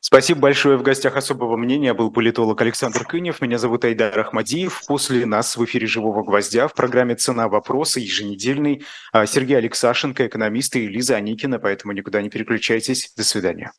[0.00, 0.76] Спасибо большое.
[0.76, 3.40] В гостях особого мнения был политолог Александр Кынев.
[3.40, 4.82] Меня зовут Айдар Ахмадиев.
[4.86, 8.84] После нас в эфире «Живого гвоздя» в программе «Цена вопроса» еженедельный
[9.26, 11.58] Сергей Алексашенко, экономист и Лиза Аникина.
[11.58, 13.12] Поэтому никуда не переключайтесь.
[13.16, 13.72] До свидания.